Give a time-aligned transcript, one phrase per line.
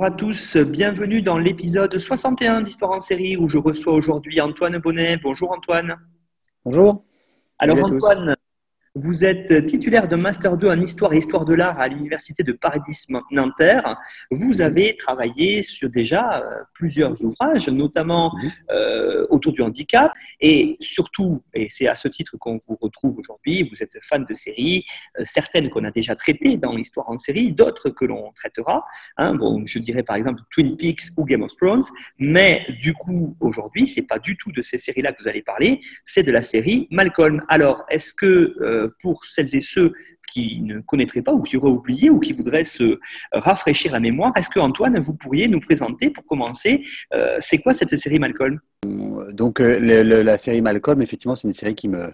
[0.00, 4.78] Bonjour à tous, bienvenue dans l'épisode 61 d'Histoire en série où je reçois aujourd'hui Antoine
[4.78, 5.18] Bonnet.
[5.18, 5.94] Bonjour Antoine.
[6.64, 7.04] Bonjour.
[7.58, 8.34] Alors Antoine,
[8.96, 12.52] vous êtes titulaire d'un Master 2 en Histoire et Histoire de l'Art à l'Université de
[12.52, 13.96] Paris-Nanterre.
[14.32, 18.34] Vous avez travaillé sur déjà euh, plusieurs ouvrages, notamment
[18.70, 20.12] euh, autour du handicap.
[20.40, 24.34] Et surtout, et c'est à ce titre qu'on vous retrouve aujourd'hui, vous êtes fan de
[24.34, 24.84] séries,
[25.20, 28.84] euh, certaines qu'on a déjà traitées dans l'Histoire en série, d'autres que l'on traitera.
[29.18, 29.34] Hein.
[29.34, 31.84] bon, je dirais par exemple Twin Peaks ou Game of Thrones.
[32.18, 35.80] Mais du coup, aujourd'hui, c'est pas du tout de ces séries-là que vous allez parler,
[36.04, 37.44] c'est de la série Malcolm.
[37.48, 39.92] Alors, est-ce que euh, pour celles et ceux
[40.32, 42.98] qui ne connaîtraient pas ou qui auraient oublié ou qui voudraient se
[43.32, 47.74] rafraîchir la mémoire, est-ce que Antoine, vous pourriez nous présenter pour commencer, euh, c'est quoi
[47.74, 48.60] cette série Malcolm?
[49.32, 52.12] Donc euh, la série Malcolm, effectivement, c'est une série qui me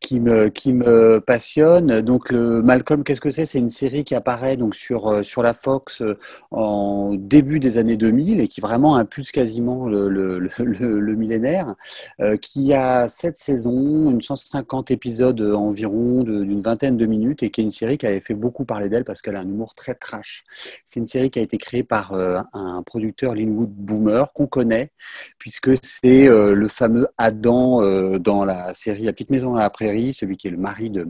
[0.00, 2.00] qui me, qui me passionne.
[2.02, 3.46] Donc, le Malcolm, qu'est-ce que c'est?
[3.46, 6.16] C'est une série qui apparaît donc sur, euh, sur la Fox euh,
[6.50, 11.74] en début des années 2000 et qui vraiment impulse quasiment le, le, millénaire,
[12.20, 17.60] euh, qui a sept saisons, une 150 épisodes environ d'une vingtaine de minutes et qui
[17.60, 19.94] est une série qui avait fait beaucoup parler d'elle parce qu'elle a un humour très
[19.94, 20.44] trash.
[20.86, 22.12] C'est une série qui a été créée par
[22.52, 24.90] un producteur, Linwood Boomer, qu'on connaît,
[25.38, 27.80] puisque c'est le fameux Adam
[28.18, 29.64] dans la série La Petite Maison à
[30.12, 31.06] celui qui est le mari de,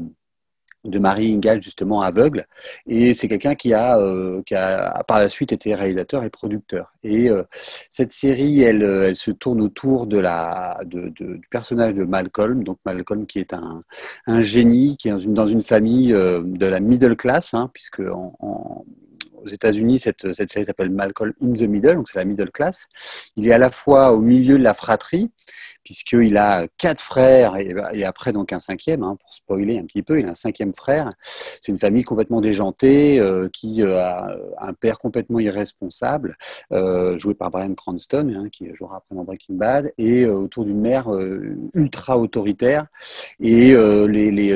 [0.84, 2.46] de Marie Ingalls, justement aveugle.
[2.86, 6.92] Et c'est quelqu'un qui a, euh, qui a par la suite été réalisateur et producteur.
[7.02, 7.42] Et euh,
[7.90, 12.64] cette série, elle, elle, se tourne autour de la, de, du personnage de Malcolm.
[12.64, 13.80] Donc Malcolm qui est un,
[14.26, 17.70] un génie, qui est dans une, dans une famille euh, de la middle class, hein,
[17.72, 22.50] puisque aux États-Unis, cette, cette, série s'appelle Malcolm in the Middle, donc c'est la middle
[22.50, 22.88] class.
[23.36, 25.30] Il est à la fois au milieu de la fratrie,
[25.88, 30.20] puisqu'il a quatre frères et, après donc un cinquième, hein, pour spoiler un petit peu,
[30.20, 31.14] il a un cinquième frère.
[31.62, 36.36] C'est une famille complètement déjantée euh, qui euh, a un père complètement irresponsable,
[36.72, 40.78] euh, joué par Brian Cranston, hein, qui jouera après dans Breaking Bad, et autour d'une
[40.78, 41.08] mère
[41.72, 42.84] ultra autoritaire.
[43.40, 43.74] Et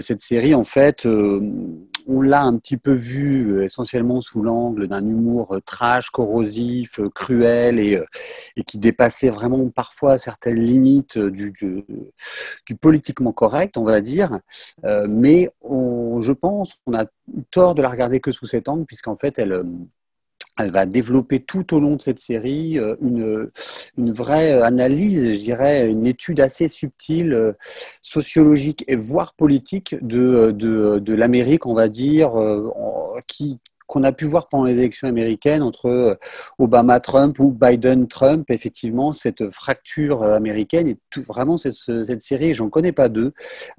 [0.02, 5.56] cette série, en fait, on l'a un petit peu vu essentiellement sous l'angle d'un humour
[5.64, 11.52] trash, corrosif, cruel et qui dépassait vraiment parfois certaines limites du,
[12.80, 14.38] politiquement correct, on va dire.
[14.84, 17.06] Euh, mais je pense qu'on a
[17.50, 19.64] tort de la regarder que sous cet angle, puisqu'en fait, elle, euh,
[20.58, 23.50] elle va développer tout au long de cette série euh, une,
[23.96, 27.54] une vraie analyse, je dirais, une étude assez subtile,
[28.02, 32.32] sociologique et voire politique de, de, de l'Amérique, on va dire,
[33.26, 33.58] qui,
[33.92, 36.14] qu'on a pu voir pendant les élections américaines entre euh,
[36.58, 42.70] Obama-Trump ou Biden-Trump, effectivement, cette fracture euh, américaine et tout, vraiment cette, cette série, j'en
[42.70, 43.32] connais pas deux,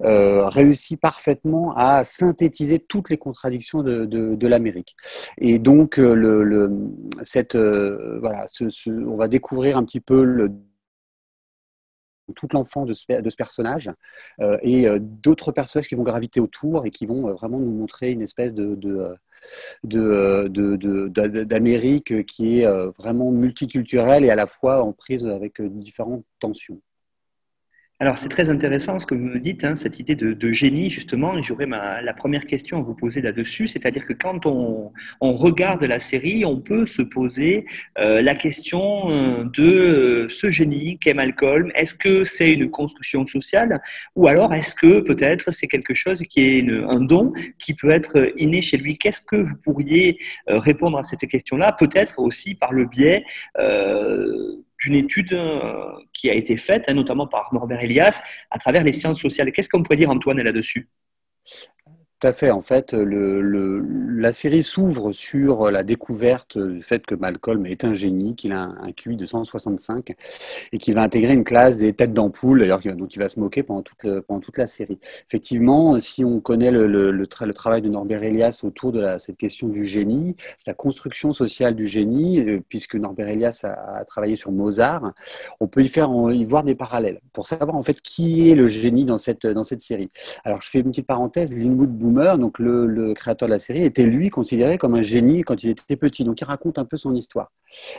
[0.04, 4.94] euh, réussit parfaitement à synthétiser toutes les contradictions de, l'Amérique.
[5.38, 5.98] Et donc,
[7.22, 10.50] cette, on va découvrir un petit peu le
[12.34, 13.90] toute l'enfance de ce, personnage
[14.62, 18.54] et d'autres personnages qui vont graviter autour et qui vont vraiment nous montrer une espèce
[21.44, 26.24] d'Amérique qui est euh, vraiment multiculturelle et à la fois en prise avec euh, différentes
[26.40, 26.80] tensions.
[28.04, 31.38] Alors c'est très intéressant ce que vous me dites, hein, cette idée de, génie justement,
[31.38, 34.92] et j'aurais la première question à vous poser là-dessus, c'est-à-dire que quand on,
[35.22, 37.64] regarde la série, on peut se poser
[37.98, 43.24] euh, la question euh, de euh, ce génie qu'est Malcolm, est-ce que c'est une construction
[43.24, 43.80] sociale
[44.16, 48.34] ou alors est-ce que peut-être c'est quelque chose qui est un don qui peut être
[48.36, 48.98] inné chez lui?
[48.98, 53.24] Qu'est-ce que vous pourriez répondre à cette question-là Peut-être aussi par le biais
[54.84, 58.92] d'une étude euh, qui a été faite, hein, notamment par Norbert Elias, à travers les
[58.92, 59.50] sciences sociales.
[59.50, 60.88] Qu'est-ce qu'on pourrait dire, Antoine, là-dessus?
[62.24, 62.50] À fait.
[62.50, 63.80] En fait, le,
[64.16, 68.62] la série s'ouvre sur la découverte du fait que Malcolm est un génie, qu'il a
[68.62, 70.14] un, QI de 165
[70.72, 73.62] et qu'il va intégrer une classe des têtes d'ampoule, d'ailleurs dont il va se moquer
[73.62, 74.98] pendant toute, la série.
[75.28, 80.36] Effectivement, si on connaît le, travail de Norbert Elias autour de cette question du génie,
[80.66, 85.12] la construction sociale du génie, euh, puisque Norbert Elias a, travaillé sur Mozart,
[85.60, 88.66] on peut y faire y voir des parallèles pour savoir en fait qui est le
[88.66, 89.44] génie dans cette,
[89.80, 90.08] série.
[90.44, 91.52] Alors, je fais une petite parenthèse.
[91.52, 91.90] Linwood
[92.38, 95.96] Donc le, créateur de la série, était lui considéré comme un génie quand il était
[95.96, 96.24] petit.
[96.24, 97.52] Donc il raconte un peu son histoire.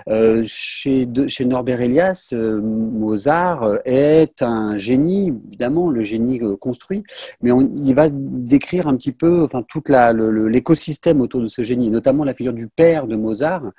[0.07, 1.07] Euh, chez,
[1.45, 7.03] Norbert Elias, euh, Mozart est un génie, évidemment, le génie construit,
[7.41, 12.23] mais il va décrire un petit peu enfin, tout l'écosystème autour de ce génie, notamment
[12.23, 13.71] la figure du père de Mozart,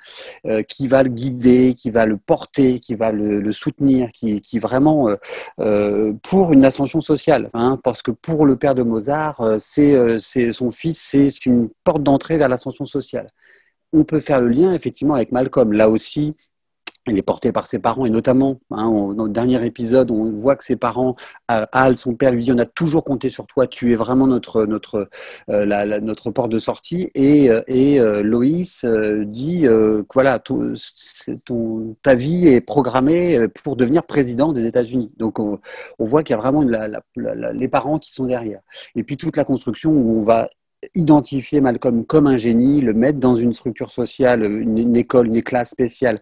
[0.67, 5.09] qui va le guider, qui va le porter, qui va le, soutenir, qui, qui vraiment,
[6.23, 7.49] pour une ascension sociale.
[7.53, 11.69] Hein, parce que pour le père de Mozart, euh, euh, c'est son fils, c'est une
[11.83, 13.29] porte d'entrée vers l'ascension sociale.
[13.93, 15.73] On peut faire le lien effectivement avec Malcolm.
[15.73, 16.35] Là aussi,
[17.09, 20.55] il est porté par ses parents et notamment hein, dans le dernier épisode on voit
[20.55, 21.15] que ses parents
[21.51, 24.27] euh, Al son père lui dit on a toujours compté sur toi tu es vraiment
[24.27, 25.09] notre notre
[25.49, 27.09] euh, la, notre porte de sortie.
[27.15, 28.85] Et euh, et Loïs
[29.25, 30.73] dit que voilà ton,
[32.01, 35.11] ta vie est programmée pour devenir président des États-Unis.
[35.17, 35.59] Donc on,
[35.99, 36.63] on voit qu'il y a vraiment
[37.15, 38.61] les parents qui sont derrière.
[38.95, 40.49] Et puis toute la construction où on va
[40.93, 45.71] identifier Malcolm comme un génie, le mettre dans une structure sociale, une, école, une classe
[45.71, 46.21] spéciale.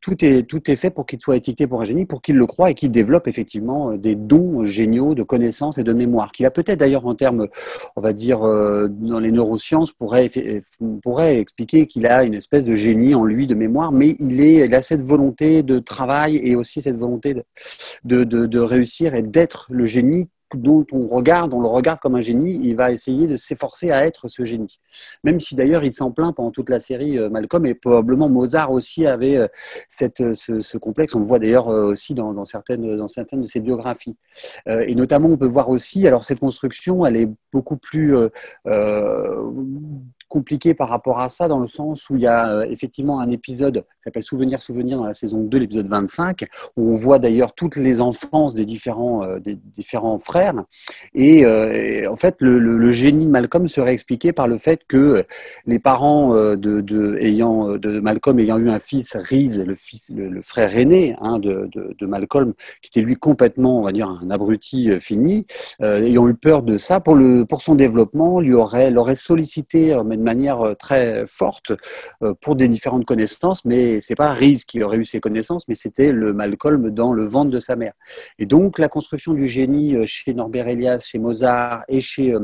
[0.00, 2.46] Tout, est, tout est fait pour qu'il soit étiqueté pour un génie, pour qu'il le
[2.46, 6.44] croie et qu'il développe effectivement euh, des dons géniaux de connaissances et de mémoire, qu'il
[6.46, 7.46] a peut-être d'ailleurs en termes,
[7.94, 10.30] on va dire, euh, dans les neurosciences, pourrait,
[11.02, 14.72] pourrait expliquer qu'il a une espèce de génie en lui de mémoire, mais il, est,
[14.74, 17.34] a cette volonté de travail et aussi cette volonté
[18.04, 22.14] de, de, de réussir et d'être le génie dont on regarde, on le regarde comme
[22.14, 24.80] un génie, il va essayer de s'efforcer à être ce génie.
[25.22, 28.70] Même si d'ailleurs il s'en plaint pendant toute la série euh, Malcolm et probablement Mozart
[28.70, 29.48] aussi avait euh,
[29.88, 31.14] cette, euh, ce, complexe.
[31.14, 34.16] On le voit d'ailleurs aussi dans, certaines, dans certaines de ses biographies.
[34.66, 38.14] et notamment, on peut voir aussi, alors cette construction, elle est beaucoup plus
[40.34, 43.30] compliqué par rapport à ça, dans le sens où il y a euh, effectivement un
[43.30, 46.46] épisode qui s'appelle Souvenir, Souvenir dans la saison 2, l'épisode 25,
[46.76, 50.56] où on voit d'ailleurs toutes les enfances des différents, euh, des différents frères.
[51.14, 55.24] Et, euh, en fait, le, génie de Malcolm serait expliqué par le fait que
[55.66, 61.38] les parents de, ayant, de Malcolm ayant eu un fils, Reese, le, frère aîné hein,
[61.38, 65.46] de, de, Malcolm, qui était lui complètement, on va dire, un abruti fini,
[65.80, 70.60] ayant eu peur de ça, pour, le, pour son développement, lui aurait, l'aurait sollicité, manière
[70.60, 71.72] euh, très forte
[72.22, 75.74] euh, pour des différentes connaissances, mais c'est pas Reese qui aurait eu ces connaissances, mais
[75.74, 77.92] c'était le Malcolm dans le ventre de sa mère.
[78.38, 82.34] Et donc la construction du génie euh, chez Norbert Elias, chez Mozart et chez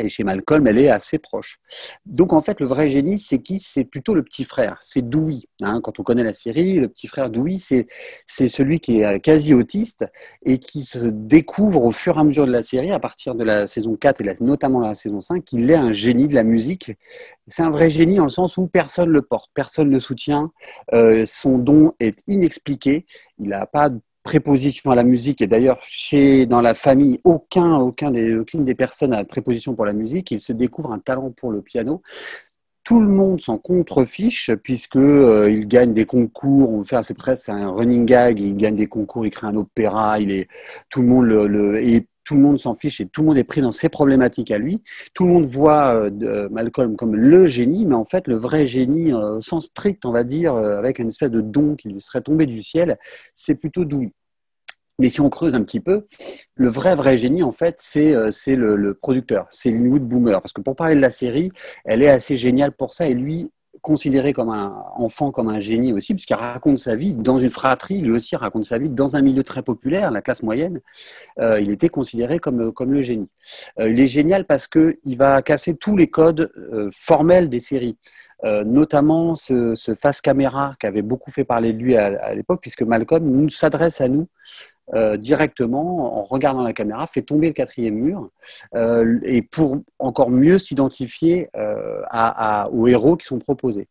[0.00, 1.58] et chez Malcolm, elle est assez proche.
[2.06, 3.60] Donc en fait, le vrai génie, c'est qui?
[3.60, 5.40] C'est plutôt le petit frère, c'est Dewey.
[5.62, 5.80] Hein.
[5.82, 10.06] quand on connaît la série, le petit frère Dewey, c'est celui qui est quasi autiste
[10.44, 13.44] et qui se découvre au fur et à mesure de la série, à partir de
[13.44, 16.92] la saison 4 et notamment la saison 5, qu'il est un génie de la musique.
[17.46, 20.52] C'est un vrai génie en le sens où personne le porte, personne le soutient,
[20.94, 23.06] euh, son don est inexpliqué,
[23.38, 23.90] il n'a pas
[24.22, 25.40] préposition à la musique.
[25.40, 29.84] Et d'ailleurs, chez dans la famille, aucun, aucun des, aucune des personnes a préposition pour
[29.84, 30.30] la musique.
[30.30, 32.02] Il se découvre un talent pour le piano.
[32.84, 36.72] Tout le monde s'en contrefiche puisque euh, il gagne des concours.
[36.72, 38.40] On fait c'est presque un running gag.
[38.40, 40.18] Il gagne des concours, il crée un opéra.
[40.18, 40.48] Il est
[40.88, 41.80] tout le monde le,
[42.24, 44.58] tout le monde s'en fiche et tout le monde est pris dans ses problématiques à
[44.58, 44.82] lui.
[45.14, 49.12] Tout le monde voit euh, Malcolm comme le génie, mais en fait, le vrai génie,
[49.12, 52.00] euh, au sens strict, on va dire, euh, avec une espèce de don qui lui
[52.00, 52.98] serait tombé du ciel,
[53.34, 54.12] c'est plutôt Dewey.
[54.98, 56.06] Mais si on creuse un petit peu,
[56.54, 58.12] le vrai, vrai génie, en fait, c'est
[58.54, 60.40] le, le producteur, c'est Linwood Boomer.
[60.40, 61.50] Parce que pour parler de la série,
[61.84, 63.08] elle est assez géniale pour ça.
[63.08, 63.50] Et lui,
[63.82, 68.00] considéré comme un enfant, comme un génie aussi, puisqu'il raconte sa vie dans une fratrie,
[68.00, 70.80] lui aussi raconte sa vie dans un milieu très populaire, la classe moyenne.
[71.40, 73.28] Euh, il était considéré comme, comme le génie.
[73.80, 77.98] Euh, il est génial parce qu'il va casser tous les codes euh, formels des séries.
[78.64, 82.60] notamment ce, ce, face caméra qui avait beaucoup fait parler de lui à, à l'époque,
[82.60, 84.26] puisque Malcolm nous s'adresse à nous
[84.94, 88.30] euh, directement, en regardant la caméra, fait tomber le quatrième mur,
[88.74, 93.88] euh, et pour encore mieux s'identifier euh, à, aux héros qui sont proposés.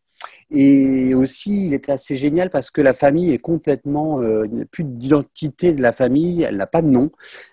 [0.51, 4.65] Et aussi, il est assez génial parce que la famille est complètement, il n'y a
[4.65, 7.10] plus d'identité de la famille, elle n'a pas de nom.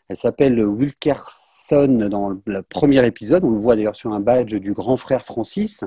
[0.08, 3.44] Elle s'appelle Wilkers dans le premier épisode.
[3.44, 5.84] On le voit d'ailleurs sur un badge du grand frère Francis,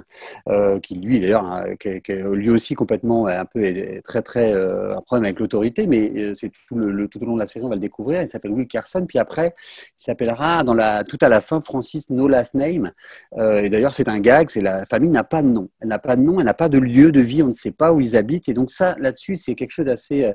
[0.49, 3.61] euh, qui lui d'ailleurs, qui, lui aussi complètement un peu
[4.03, 7.35] très très euh, un problème avec l'autorité, mais euh, c'est tout, le, tout au long
[7.35, 8.21] de la série on va le découvrir.
[8.21, 9.55] Il s'appelle Will Carson, puis après
[9.99, 12.91] il s'appellera dans la tout à la fin Francis No Last Name.
[13.37, 16.15] et d'ailleurs c'est un gag, c'est la famille n'a pas de nom, elle n'a pas
[16.15, 18.15] de nom, elle n'a pas de lieu de vie, on ne sait pas où ils
[18.15, 18.49] habitent.
[18.49, 20.31] Et donc ça là-dessus c'est quelque chose d'assez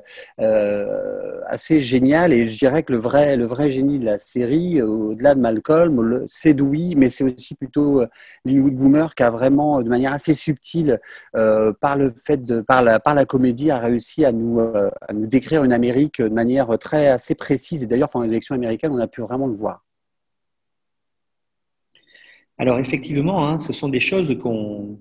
[1.47, 2.33] assez génial.
[2.33, 6.53] Et je dirais que le vrai le vrai génie de la série, au-delà Malcolm, c'est
[6.53, 8.07] Dewey, mais c'est aussi plutôt euh,
[8.45, 10.99] Linwood Boomer qui a vraiment, de manière assez subtile,
[11.35, 15.27] euh, par le fait de, par la, comédie, a réussi à nous, euh, à nous
[15.27, 17.83] décrire une Amérique de manière très assez précise.
[17.83, 19.86] Et d'ailleurs, pendant les élections américaines, on a pu vraiment le voir.
[22.59, 24.97] Alors effectivement, hein, ce sont des choses qu'on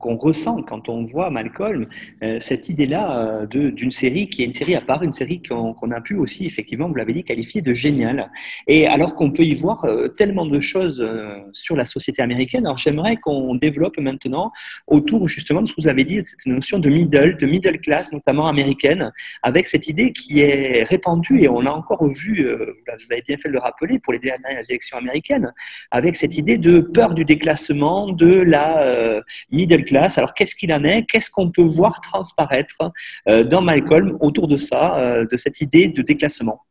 [0.00, 1.86] ressent quand on voit Malcolm,
[2.22, 5.90] euh, cette idée-là euh, d'une série qui est une série à part, une série qu'on
[5.90, 8.30] a pu aussi, effectivement, vous l'avez dit, qualifier de géniale.
[8.68, 11.04] Et alors qu'on peut y voir euh, tellement de choses
[11.52, 14.52] sur la société américaine, alors j'aimerais qu'on développe maintenant
[14.86, 18.12] autour justement de ce que vous avez dit, cette notion de middle, de middle class,
[18.12, 19.10] notamment américaine,
[19.42, 23.48] avec cette idée qui est répandue, et on l'a encore vu, vous avez bien fait
[23.48, 25.52] de le rappeler, pour les dernières élections américaines,
[25.90, 30.18] avec cette idée de peur du déclassement de la euh, middle class.
[30.18, 31.04] Alors, qu'est-ce qu'il en est?
[31.10, 32.92] Qu'est-ce qu'on peut voir transparaître
[33.28, 36.62] euh, dans Malcolm autour de ça, euh, de cette idée de déclassement?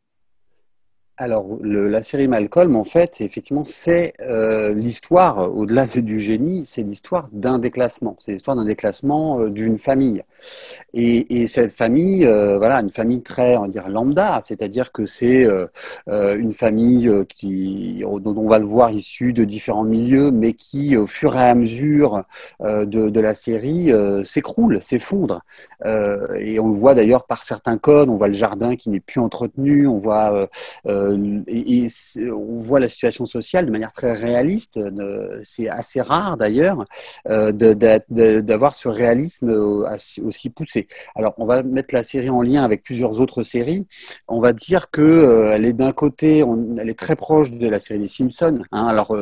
[1.18, 7.30] Alors, la série Malcolm, en fait, effectivement, c'est euh, l'histoire, au-delà du génie, c'est l'histoire
[7.32, 8.18] d'un déclassement.
[8.20, 10.24] C'est l'histoire d'un déclassement euh, d'une famille.
[10.94, 15.06] Et, et, cette famille, euh, voilà, une famille très, on va dire, lambda, c'est-à-dire que
[15.06, 15.48] c'est
[16.08, 21.08] une famille qui, dont on va le voir, issue de différents milieux, mais qui, au
[21.08, 22.24] fur et à mesure
[22.62, 23.92] de, de la série,
[24.24, 25.42] s'écroule, s'effondre.
[25.86, 28.10] et on le voit d'ailleurs par certains codes.
[28.10, 29.88] On voit le jardin qui n'est plus entretenu.
[29.88, 30.48] On voit
[31.14, 31.88] euh, et,
[32.32, 34.80] on voit la situation sociale de manière très réaliste.
[35.44, 36.86] C'est assez rare d'ailleurs
[37.28, 39.50] euh, d'avoir ce réalisme
[40.24, 40.88] aussi poussé.
[41.16, 43.88] Alors, on va mettre la série en lien avec plusieurs autres séries.
[44.28, 46.44] On va dire que euh, elle est d'un côté,
[46.78, 48.64] elle est très proche de la série des Simpsons.
[48.72, 48.88] Hein.
[48.88, 49.16] Alors,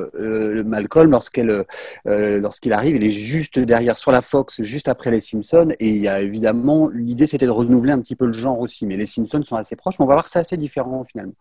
[0.66, 5.70] Malcolm, lorsqu'il arrive, il est juste derrière sur la Fox, juste après les Simpsons.
[5.80, 8.86] Et il y a évidemment l'idée, c'était de renouveler un petit peu le genre aussi.
[8.86, 9.96] Mais les Simpsons sont assez proches.
[10.00, 11.34] Mais on va voir que c'est assez différent finalement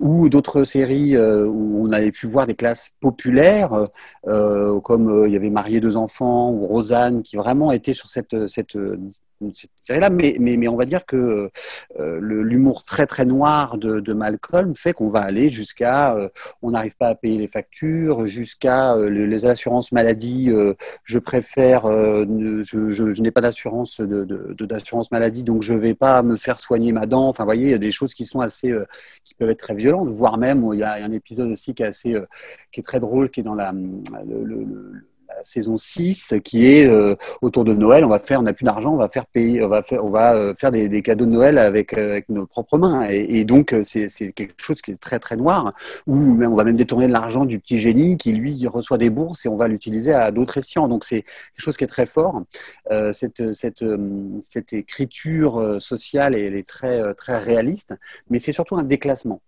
[0.00, 3.84] ou d'autres séries euh, où on avait pu voir des classes populaires,
[4.26, 8.46] euh, comme il y avait Marié deux enfants ou Rosanne, qui vraiment étaient sur cette,
[8.46, 8.76] cette
[9.88, 11.50] là mais, mais, mais, on va dire que
[11.98, 16.28] euh, l'humour très très noir de, Malcolm fait qu'on va aller jusqu'à euh,
[16.60, 20.50] on n'arrive pas à payer les factures, jusqu'à euh, les assurances maladie,
[21.04, 26.58] je préfère, je, je, n'ai pas d'assurance de, maladie, donc je vais pas me faire
[26.58, 27.28] soigner ma dent.
[27.28, 28.74] Enfin, vous voyez, il y a des choses qui sont assez,
[29.24, 31.86] qui peuvent être très violentes, voire même, il y a, un épisode aussi qui est
[31.86, 32.16] assez,
[32.70, 33.72] qui est très drôle, qui est dans la,
[35.42, 38.04] saison 6 qui est euh, autour de Noël.
[38.04, 40.70] On va faire, on n'a plus d'argent, on va faire payer, on va faire, euh,
[40.70, 43.06] des, cadeaux de Noël avec, euh, nos propres mains.
[43.08, 45.72] Et, donc c'est quelque chose qui est très très noir.
[46.06, 49.44] Où on va même détourner de l'argent du petit génie qui lui reçoit des bourses
[49.46, 50.88] et on va l'utiliser à d'autres escients.
[50.88, 52.42] Donc c'est quelque chose qui est très fort.
[53.12, 57.94] cette écriture sociale elle est très très réaliste,
[58.30, 59.40] mais c'est surtout un déclassement.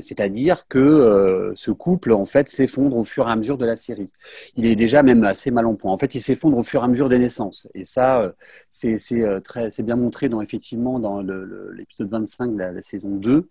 [0.00, 3.76] C'est-à-dire que euh, ce couple, en fait, s'effondre au fur et à mesure de la
[3.76, 4.10] série.
[4.56, 5.92] Il est déjà même assez mal en point.
[5.92, 7.68] En fait, il s'effondre au fur et à mesure des naissances.
[7.74, 8.32] Et ça, euh,
[8.70, 13.48] c'est euh, c'est bien montré dans effectivement dans l'épisode 25 de la, saison 2,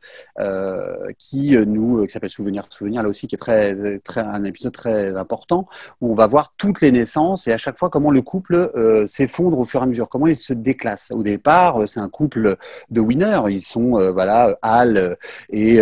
[1.17, 3.75] qui nous, qui s'appelle Souvenir, Souvenir, là aussi, qui est très,
[4.17, 5.67] un épisode très important,
[6.01, 8.71] où on va voir toutes les naissances et à chaque fois comment le couple
[9.07, 11.11] s'effondre au fur et à mesure, comment il se déclasse.
[11.13, 12.57] Au départ, c'est un couple
[12.89, 13.43] de winners.
[13.49, 15.17] Ils sont, voilà, Al
[15.49, 15.79] et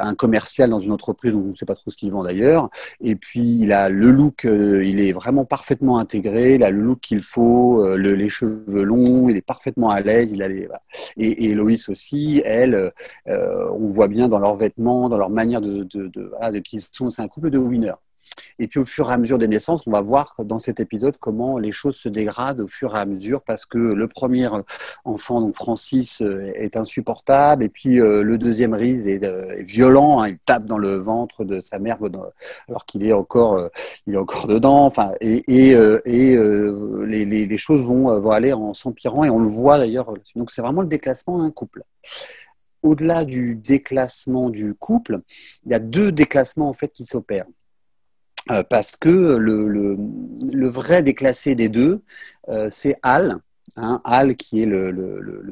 [0.00, 2.68] un commercial dans une entreprise, dont on ne sait pas trop ce qu'il vend d'ailleurs.
[3.00, 6.80] Et puis, il a le look, euh, il est vraiment parfaitement intégré, il a le
[6.80, 10.32] look qu'il faut, euh, les cheveux longs, il est parfaitement à l'aise.
[10.32, 10.48] Il a
[11.16, 12.92] et, et Loïs aussi, elle,
[13.26, 15.88] on voit bien dans leurs vêtements, dans leur manière de,
[16.30, 16.62] voilà, de
[16.92, 17.94] sont, c'est un couple de winners.
[18.58, 21.16] Et puis au fur et à mesure des naissances, on va voir dans cet épisode
[21.18, 24.48] comment les choses se dégradent au fur et à mesure parce que le premier
[25.04, 30.22] enfant, donc Francis, euh, est insupportable et puis euh, le deuxième Riz est, euh, violent,
[30.22, 30.28] hein.
[30.28, 31.98] il tape dans le ventre de sa mère
[32.68, 33.68] alors qu'il est encore,
[34.06, 34.84] il est encore dedans.
[34.84, 35.42] Enfin, et,
[36.06, 40.12] les, choses vont, vont aller en s'empirant et on le voit d'ailleurs.
[40.36, 41.82] Donc c'est vraiment le déclassement d'un couple
[42.82, 45.20] au-delà du déclassement du couple,
[45.64, 47.46] il y a deux déclassements en fait qui s'opèrent.
[48.50, 49.96] Euh, parce que le, le,
[50.52, 52.02] le, vrai déclassé des deux,
[52.48, 53.38] euh, c'est Al,
[53.76, 54.92] Hein, Al, qui est le,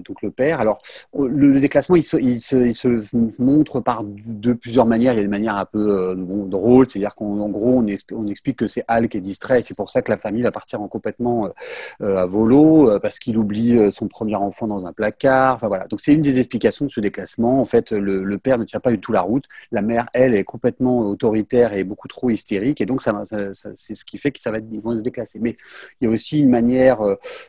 [0.04, 0.60] donc le père.
[0.60, 0.82] Alors,
[1.16, 5.14] le, déclassement, il se, montre par de plusieurs manières.
[5.14, 8.66] Il y a une manière un peu euh, drôle, c'est-à-dire qu'en gros, on, explique que
[8.66, 11.46] c'est Al qui est distrait, c'est pour ça que la famille va partir en complètement
[11.46, 11.50] euh,
[12.02, 15.54] euh à volo, euh, parce qu'il oublie son premier enfant dans un placard.
[15.54, 15.86] Enfin voilà.
[15.86, 17.60] Donc, c'est une des explications de ce déclassement.
[17.60, 19.44] En fait, le, père ne tient pas du tout la route.
[19.70, 24.18] La mère, elle, est complètement autoritaire et beaucoup trop hystérique, et donc c'est ce qui
[24.18, 25.38] fait qu'ils vont se déclasser.
[25.40, 25.56] Mais
[26.00, 26.98] il y a aussi une manière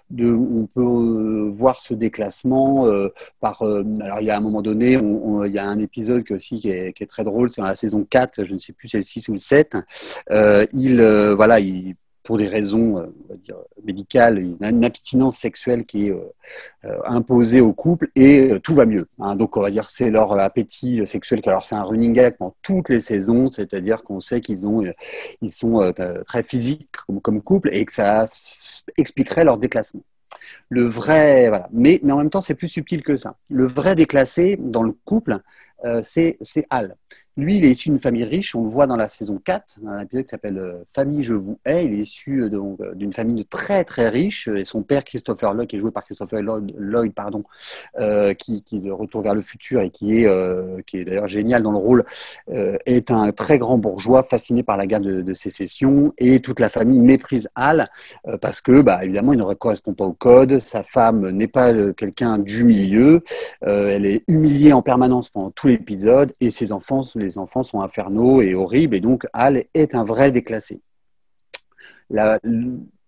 [0.09, 3.61] de on peut euh, voir ce déclassement euh, par.
[3.63, 6.69] Euh, alors, il y a un moment donné, il y a un épisode aussi, qui,
[6.69, 9.03] est, très drôle, c'est dans la saison 4, je ne sais plus si c'est le
[9.03, 9.77] 6 ou le 7.
[10.73, 11.01] il,
[11.35, 13.11] voilà, il, pour des raisons
[13.43, 16.15] dire, médicale, une, abstinence sexuelle qui est
[17.05, 19.07] imposée au couple et tout va mieux.
[19.19, 19.35] Hein.
[19.35, 21.41] Donc on va dire c'est leur appétit sexuel.
[21.45, 24.83] Alors c'est un running gag dans toutes les saisons, c'est-à-dire qu'on sait qu'ils ont,
[25.41, 25.93] ils sont
[26.25, 26.87] très physiques
[27.23, 28.25] comme couple et que ça
[28.97, 30.03] expliquerait leur déclassement.
[30.69, 31.51] Le vrai.
[31.71, 33.35] Mais, mais en même temps, c'est plus subtil que ça.
[33.49, 35.39] Le vrai déclassé dans le couple,
[36.03, 36.37] c'est
[36.69, 36.95] Al.
[37.37, 40.01] Lui, il est issu d'une famille riche, on le voit dans la saison 4, un
[40.01, 41.85] épisode qui s'appelle euh, Famille, je vous hais.
[41.85, 45.77] Il est issu euh, d'une famille très très riche, et son père, Christopher Lloyd, qui
[45.77, 47.43] est joué par Christopher Lloyd, pardon,
[48.37, 52.03] qui, qui de Retour vers le futur et qui est, d'ailleurs génial dans le rôle,
[52.47, 56.99] est un très grand bourgeois fasciné par la guerre de, sécession, et toute la famille
[56.99, 57.87] méprise Al
[58.41, 62.37] parce que, bah, évidemment, il ne correspond pas au code, sa femme n'est pas quelqu'un
[62.37, 63.23] du milieu,
[63.61, 67.81] elle est humiliée en permanence pendant tous les épisodes et ses enfants, les enfants sont
[67.81, 70.81] infernaux et horribles, et donc Al est un vrai déclassé.
[72.09, 72.39] La,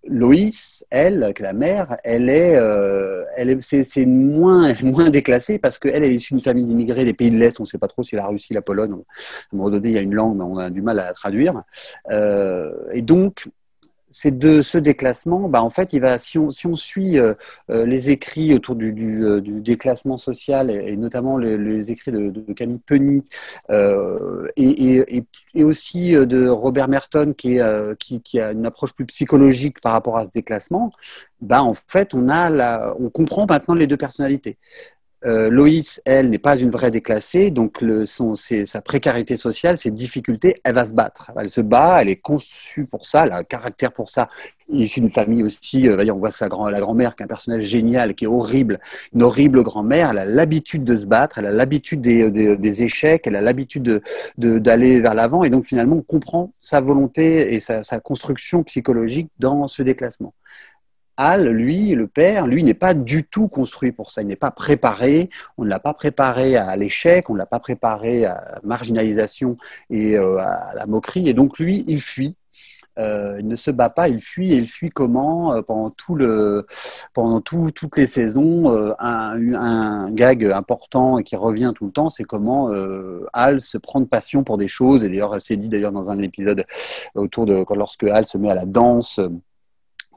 [0.06, 6.04] Loïs, elle, la mère, elle est, euh, elle est, c'est, moins, moins déclassée parce qu'elle
[6.04, 7.60] est issue d'une famille d'immigrés des pays de l'Est.
[7.60, 8.92] On ne sait pas trop si la Russie, la Pologne.
[8.92, 11.06] À un moment donné, il y a une langue, mais on a du mal à
[11.06, 11.64] la traduire.
[12.12, 13.48] Euh, et donc,
[14.14, 15.90] c'est de ce déclassement, bah en fait,
[16.20, 17.34] si on, suit euh,
[17.72, 23.26] euh, les écrits autour du, euh, déclassement social et, notamment les, écrits de, Camille Penny
[24.56, 30.32] et, aussi de Robert Merton qui, a une approche plus psychologique par rapport à ce
[30.32, 30.92] déclassement,
[31.42, 34.58] bah en fait, on on comprend maintenant les deux personnalités.
[35.26, 40.56] Euh, Loïs, elle, n'est pas une vraie déclassée, donc le, sa précarité sociale, ses difficultés,
[40.64, 41.32] elle va se battre.
[41.40, 44.28] Elle se bat, elle est conçue pour ça, elle a un caractère pour ça.
[44.70, 47.64] Issue d'une famille aussi, euh, on voit sa grand, la grand-mère qui est un personnage
[47.64, 48.80] génial, qui est horrible,
[49.14, 50.12] une horrible grand-mère.
[50.12, 54.02] Elle a l'habitude de se battre, elle a l'habitude des, des, échecs, elle a l'habitude
[54.38, 59.68] d'aller vers l'avant, et donc finalement on comprend sa volonté et sa construction psychologique dans
[59.68, 60.34] ce déclassement.
[61.18, 64.22] Al, lui, le père, lui n'est pas du tout construit pour ça.
[64.22, 65.30] Il n'est pas préparé.
[65.58, 69.56] On ne l'a pas préparé à l'échec, on ne l'a pas préparé à la marginalisation
[69.90, 71.30] et euh, à la moquerie.
[71.30, 72.36] Et donc lui, il fuit.
[73.00, 76.14] Euh, il ne se bat pas, il fuit et il fuit comment euh, pendant tout
[76.14, 76.68] le
[77.14, 82.70] pendant toutes les saisons un, gag important et qui revient tout le temps c'est comment
[83.34, 86.20] Al se prend de passion pour des choses et d'ailleurs c'est dit d'ailleurs dans un
[86.20, 86.66] épisode
[87.16, 89.20] autour de lorsque Al se met à la danse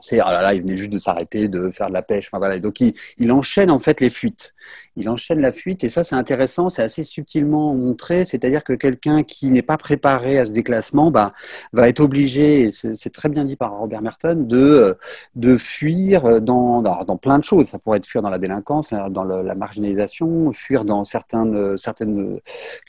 [0.01, 2.29] c'est oh là il venait juste de s'arrêter, de faire de la pêche.
[2.29, 2.59] Enfin voilà.
[2.59, 4.55] Donc il, il, enchaîne en fait les fuites.
[4.97, 8.25] Il enchaîne la fuite et ça c'est intéressant, c'est assez subtilement montré.
[8.25, 11.33] C'est-à-dire que quelqu'un qui n'est pas préparé à ce déclassement, bah,
[11.73, 12.71] va être obligé.
[12.73, 14.97] C'est très bien dit par Robert Merton de
[15.35, 17.69] de fuir dans, dans, dans plein de choses.
[17.69, 22.41] Ça pourrait être fuir dans la délinquance, dans le, la marginalisation, fuir dans certaines certaines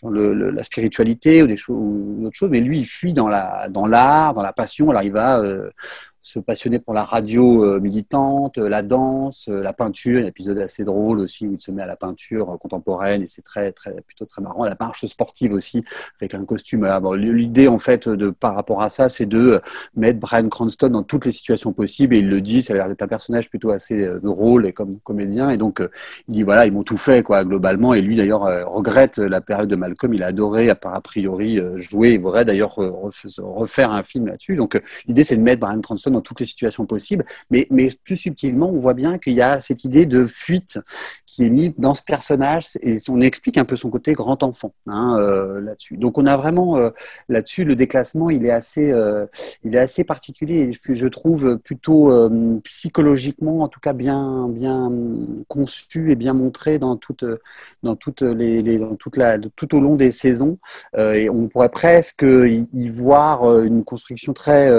[0.04, 2.50] dans le, la spiritualité ou des choses ou d'autres choses.
[2.50, 4.89] Mais lui il fuit dans la dans l'art, dans la passion.
[4.89, 5.70] Alors il va euh,
[6.27, 10.21] se passionner pour la radio euh, militante, euh, la danse, euh, la peinture.
[10.21, 13.43] Un épisode assez drôle aussi où il se met à la peinture contemporaine et c'est
[13.43, 14.65] très, très, plutôt très marrant.
[14.65, 15.85] La marche sportive aussi
[16.19, 16.85] avec un costume.
[17.15, 19.61] L'idée en fait de par rapport à ça, c'est de
[19.95, 22.61] mettre Brian Cranston dans toutes les situations possibles et il le dit.
[22.61, 25.81] Ça a l'air d'être un personnage plutôt assez drôle et comme comédien et donc
[26.27, 29.69] il dit voilà ils m'ont tout fait quoi globalement et lui d'ailleurs regrette la période
[29.69, 30.13] de Malcolm.
[30.13, 32.15] Il a adoré a priori jouer.
[32.15, 34.57] Il voudrait d'ailleurs refaire un film là-dessus.
[34.57, 37.25] Donc l'idée c'est de mettre Brian Cranston toutes les situations possibles.
[37.49, 40.80] Mais, mais plus subtilement, on voit bien qu'il y a cette idée de fuite
[41.25, 44.73] qui est mise dans ce personnage et on explique un peu son côté grand enfant
[44.88, 45.97] hein, euh, là-dessus.
[45.97, 46.89] Donc on a vraiment euh,
[47.30, 49.25] là-dessus le déclassement, il est assez, euh,
[49.63, 50.71] il est assez particulier.
[50.89, 52.12] Je trouve plutôt
[52.63, 54.91] psychologiquement, en tout cas bien, bien
[55.47, 57.25] conçu et bien montré dans toutes,
[57.84, 60.58] dans toutes les, dans toute la, tout au long des saisons.
[60.97, 64.71] et on pourrait presque y voir une construction très,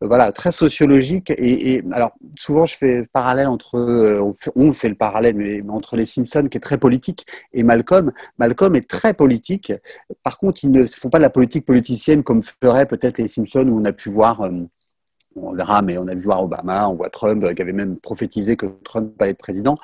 [0.00, 1.32] voilà, très sociale sociologique.
[1.36, 6.06] Et, alors, souvent, je fais parallèle entre, euh, on fait, le parallèle, mais entre les
[6.06, 8.12] Simpsons, qui est très politique, et Malcolm.
[8.38, 9.72] Malcolm est très politique.
[10.22, 13.68] Par contre, ils ne font pas de la politique politicienne comme feraient peut-être les Simpsons,
[13.68, 14.42] où on a pu voir.
[14.42, 14.50] Euh,
[15.34, 18.56] on verra, mais on a vu voir Obama, on voit Trump, qui avait même prophétisé
[18.56, 19.74] que Trump allait être président.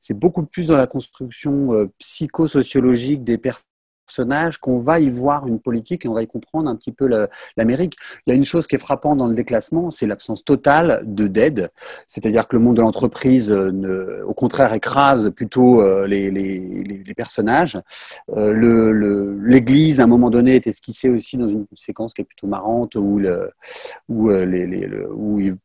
[0.00, 3.65] C'est beaucoup plus dans la construction euh, psychosociologique des personnes
[4.06, 7.08] personnage qu'on va y voir une politique et on va y comprendre un petit peu
[7.56, 7.96] l'Amérique.
[8.26, 11.26] Il y a une chose qui est frappante dans le déclassement, c'est l'absence totale de
[11.26, 11.70] d'aide.
[12.06, 17.78] C'est-à-dire que le monde de l'entreprise, euh, au contraire, écrase plutôt euh, les, personnages.
[18.36, 22.46] Euh, L'Église, à un moment donné, est esquissée aussi dans une séquence qui est plutôt
[22.46, 23.20] marrante où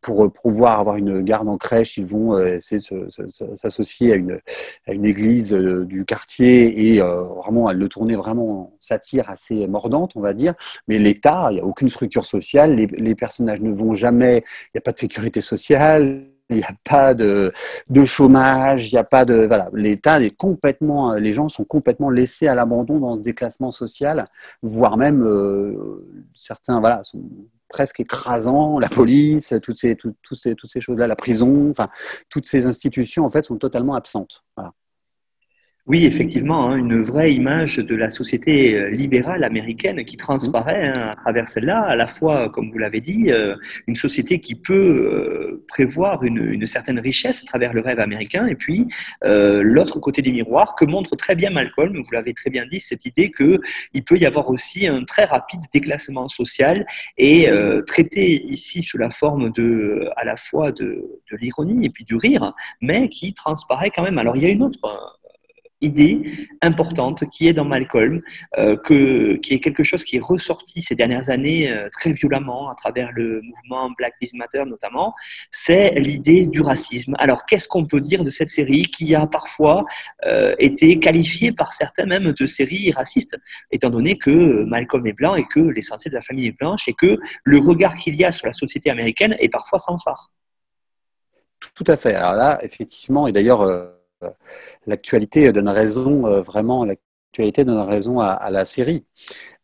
[0.02, 3.08] pour pouvoir avoir une garde en crèche, ils vont essayer de
[3.56, 4.40] s'associer à une,
[4.88, 10.14] à une église du quartier et vraiment à le tourner vraiment vraiment satire assez mordante,
[10.16, 10.54] on va dire.
[10.88, 14.80] Mais l'État, il n'y a aucune structure sociale, les, personnages ne vont jamais, il n'y
[14.80, 17.52] a pas de sécurité sociale, il n'y a pas de,
[18.06, 22.48] chômage, il n'y a pas de voilà, l'État est complètement, les gens sont complètement laissés
[22.48, 24.26] à l'abandon dans ce déclassement social,
[24.62, 27.24] voire même euh, certains voilà sont
[27.70, 29.98] presque écrasants, la police, toutes ces,
[30.34, 31.88] ces, toutes ces choses-là, la prison, enfin
[32.30, 34.44] toutes ces institutions en fait sont totalement absentes.
[34.58, 34.74] Voilà.
[35.88, 41.08] Oui, effectivement, hein, une vraie image de la société euh, libérale américaine qui transparaît hein,
[41.10, 43.56] à travers celle-là, à la fois, comme vous l'avez dit, euh,
[43.88, 48.56] une société qui peut euh, prévoir une, certaine richesse à travers le rêve américain, et
[48.56, 48.88] puis
[49.24, 53.06] l'autre côté des miroirs que montre très bien Malcolm, vous l'avez très bien dit, cette
[53.06, 56.86] idée qu'il peut y avoir aussi un très rapide déclassement social
[57.18, 57.50] et
[57.88, 62.16] traité ici sous la forme de, à la fois de, de l'ironie et puis du
[62.16, 64.20] rire, mais qui transparaît quand même.
[64.20, 64.80] Alors il y a une autre
[65.82, 68.22] idée importante qui est dans Malcolm,
[68.58, 72.70] euh, que, qui est quelque chose qui est ressorti ces dernières années euh, très violemment
[72.70, 75.14] à travers le mouvement Black Lives Matter notamment,
[75.50, 77.16] c'est l'idée du racisme.
[77.18, 79.86] Alors qu'est-ce qu'on peut dire de cette série qui a parfois
[80.26, 83.38] euh, été qualifiée par certains même de série raciste,
[83.72, 86.94] étant donné que Malcolm est blanc et que l'essentiel de la famille est blanche et
[86.94, 90.32] que le regard qu'il y a sur la société américaine est parfois sans phare?
[91.76, 92.16] Tout à fait.
[92.16, 93.62] Alors là, effectivement, et d'ailleurs
[94.86, 96.86] l'actualité donne raison, euh, vraiment,
[97.38, 99.06] raison à, la série.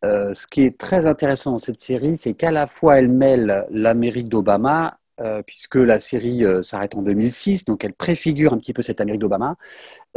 [0.05, 3.65] Euh, ce qui est très intéressant dans cette série, c'est qu'à la fois elle mêle
[3.69, 8.81] l'Amérique d'Obama euh, puisque la série s'arrête en 2006, donc elle préfigure un petit peu
[8.81, 9.55] cette Amérique d'Obama,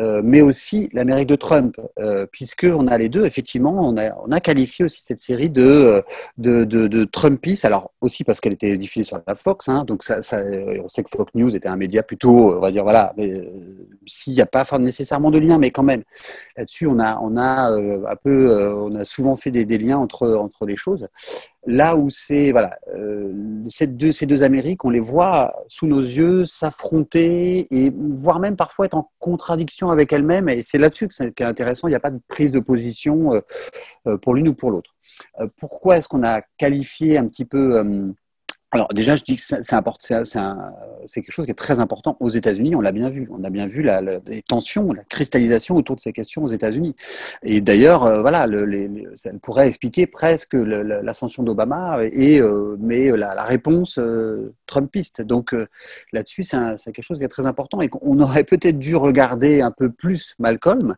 [0.01, 4.33] euh, mais aussi l'Amérique de Trump, euh, puisqu'on a les deux, effectivement, on a, on
[4.33, 6.03] a qualifié aussi cette série de, euh,
[6.39, 7.07] de, de, de
[7.67, 10.21] alors aussi parce qu'elle était diffusée sur la Fox, hein, donc ça,
[10.83, 13.15] on sait que Fox News était un média plutôt, on va dire, voilà,
[14.07, 16.03] s'il n'y a pas nécessairement de lien, mais quand même,
[16.57, 20.35] là-dessus, on a, on a un peu, on a souvent fait des, des, liens entre,
[20.35, 21.09] entre les choses.
[21.67, 22.79] Là où c'est, voilà,
[23.69, 28.57] ces, deux, ces deux Amériques, on les voit sous nos yeux s'affronter et voire même
[28.57, 30.48] parfois être en contradiction avec elle-même.
[30.48, 31.88] Et c'est là-dessus que c'est intéressant.
[31.88, 33.40] Il n'y a pas de prise de position euh,
[34.07, 34.94] euh, pour l'une ou pour l'autre.
[35.40, 37.83] Euh, pourquoi est-ce qu'on a qualifié un petit peu
[38.72, 39.62] alors déjà, je dis que c'est
[41.22, 42.76] quelque chose qui est très important aux États-Unis.
[42.76, 46.12] On l'a bien vu, on a bien vu les tensions, la cristallisation autour de ces
[46.12, 46.94] questions aux États-Unis.
[47.42, 48.46] Et d'ailleurs, euh, voilà,
[49.14, 55.20] ça pourrait expliquer presque l'ascension d'Obama et euh, mais la, la réponse euh, trumpiste.
[55.22, 55.52] Donc
[56.12, 59.72] là-dessus, c'est quelque chose qui est très important et qu'on aurait peut-être dû regarder un
[59.72, 60.94] peu plus Malcolm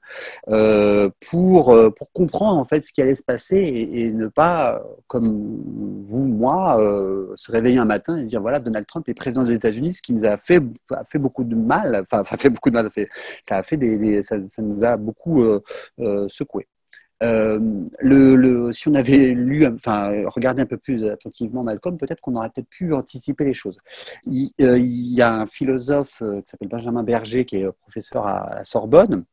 [1.30, 1.74] pour
[2.12, 6.76] comprendre en fait ce qui allait se passer et, et ne pas, comme vous, moi,
[7.36, 10.02] se réveiller un matin et se dire voilà, Donald Trump est président des États-Unis, ce
[10.02, 12.74] qui nous a fait, a fait beaucoup de mal, enfin, ça a fait beaucoup de
[12.74, 12.90] mal,
[13.48, 15.62] ça, a fait des, ça, nous a beaucoup euh,
[16.00, 16.66] euh, secoué.
[17.22, 17.60] Euh,
[18.00, 22.50] le, si on avait lu, enfin, regardé un peu plus attentivement Malcolm, peut-être qu'on aurait
[22.50, 23.78] peut-être pu anticiper les choses.
[24.26, 29.24] Il, y a un philosophe qui s'appelle Benjamin Berger, qui est professeur à Sorbonne,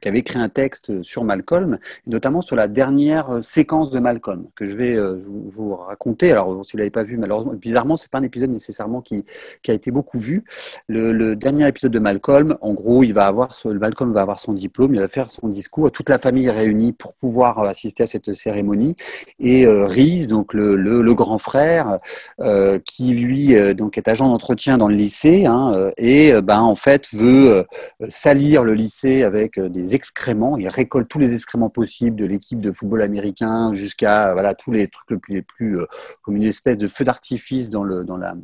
[0.00, 4.66] qui avait écrit un texte sur Malcolm, notamment sur la dernière séquence de Malcolm, que
[4.66, 6.30] je vais euh, vous raconter.
[6.32, 7.18] Alors, si vous ne l'avez pas vu,
[7.54, 9.24] bizarrement, c'est pas un épisode nécessairement qui,
[9.68, 10.44] a été beaucoup vu.
[10.88, 14.94] Le, dernier épisode de Malcolm, en gros, il va avoir, Malcolm va avoir son diplôme,
[14.94, 18.06] il va faire son discours, toute la famille est réunie pour pouvoir euh, assister à
[18.06, 18.96] cette cérémonie.
[19.38, 21.98] Et euh, Reese, donc le, grand frère,
[22.40, 27.06] euh, qui lui donc est agent d'entretien dans le lycée, hein, et ben en fait
[27.12, 27.64] veut
[28.08, 30.56] salir le lycée avec des excréments.
[30.56, 34.88] Il récolte tous les excréments possibles de l'équipe de football américain jusqu'à voilà tous les
[34.88, 35.86] trucs les plus, les plus euh,
[36.22, 38.34] comme une espèce de feu d'artifice dans le dans la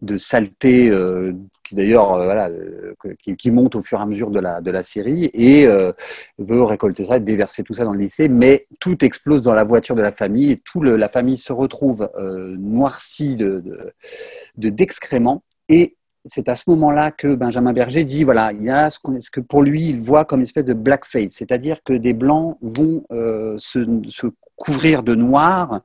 [0.00, 1.32] de saleté euh,
[1.64, 2.50] qui d'ailleurs euh, voilà
[3.36, 5.66] qui, monte au fur et à mesure de la de la série et
[6.38, 9.64] veut récolter ça et déverser tout ça dans le lycée mais tout explose dans la
[9.64, 12.08] voiture de la famille et tout le, la famille se retrouve
[12.58, 13.92] noircie de
[14.56, 15.97] d'excréments et
[16.28, 19.62] c'est à ce moment-là que Benjamin Berger dit voilà, il y a ce, que pour
[19.62, 23.80] lui il voit comme une espèce de blackface, c'est-à-dire que des blancs vont euh, se,
[24.56, 25.82] couvrir de noir,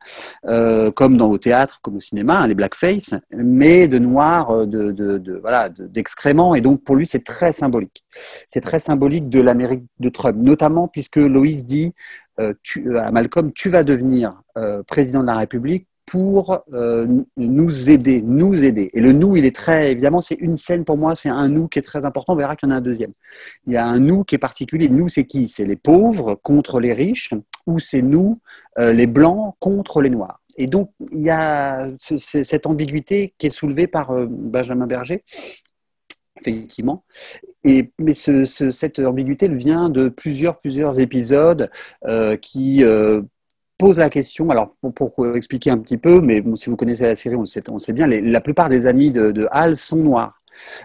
[0.47, 4.65] euh, comme dans au théâtre, comme au cinéma, hein, les blackface, mais de noir, euh,
[4.65, 6.55] de, voilà, d'excréments.
[6.55, 8.03] et donc pour lui c'est très symbolique.
[8.49, 11.93] C'est très symbolique de l'Amérique de Trump, notamment puisque Loïs dit
[12.37, 14.41] à Malcolm, tu vas devenir
[14.87, 18.89] président de la République pour euh, nous aider, nous aider.
[18.93, 21.67] Et le nous, il est très, évidemment, c'est une scène pour moi, c'est un nous
[21.67, 22.33] qui est très important.
[22.33, 23.13] On verra qu'il y en a un deuxième.
[23.67, 24.89] Il y a un nous qui est particulier.
[24.89, 25.47] Nous, c'est qui?
[25.47, 27.33] C'est les pauvres contre les riches,
[27.65, 28.39] ou c'est nous,
[28.79, 30.41] euh, les blancs contre les noirs?
[30.57, 35.23] Et donc, il y a cette ambiguïté qui est soulevée par euh, Benjamin Berger,
[36.39, 37.05] effectivement.
[37.63, 41.71] et, mais ce, cette ambiguïté vient de plusieurs, plusieurs épisodes
[42.41, 42.83] qui
[43.77, 44.49] posent la question.
[44.49, 47.77] Alors, pour, expliquer un petit peu, mais si vous connaissez la série, on sait, on
[47.77, 50.42] sait bien, la plupart des amis de, de Hal sont noirs.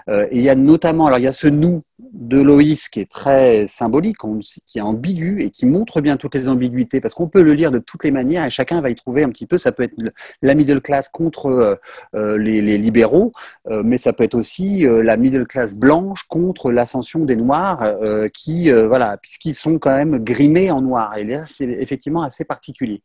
[0.09, 3.01] Euh, et il y a notamment, alors il y a ce nous de Loïs qui
[3.01, 4.19] est très symbolique,
[4.65, 7.73] qui est ambigu et qui montre bien toutes les ambiguïtés, parce qu'on peut le lire
[7.73, 9.59] de toutes les manières et chacun va y trouver un petit peu.
[9.59, 9.95] Ça peut être
[10.41, 11.75] la middle class contre euh,
[12.15, 13.33] euh, les, libéraux,
[13.69, 17.97] mais ça peut être aussi la middle class blanche contre l'ascension des Noirs,
[18.33, 21.17] qui, voilà, puisqu'ils sont quand même grimés en noir.
[21.17, 23.03] Et là, c'est effectivement assez particulier.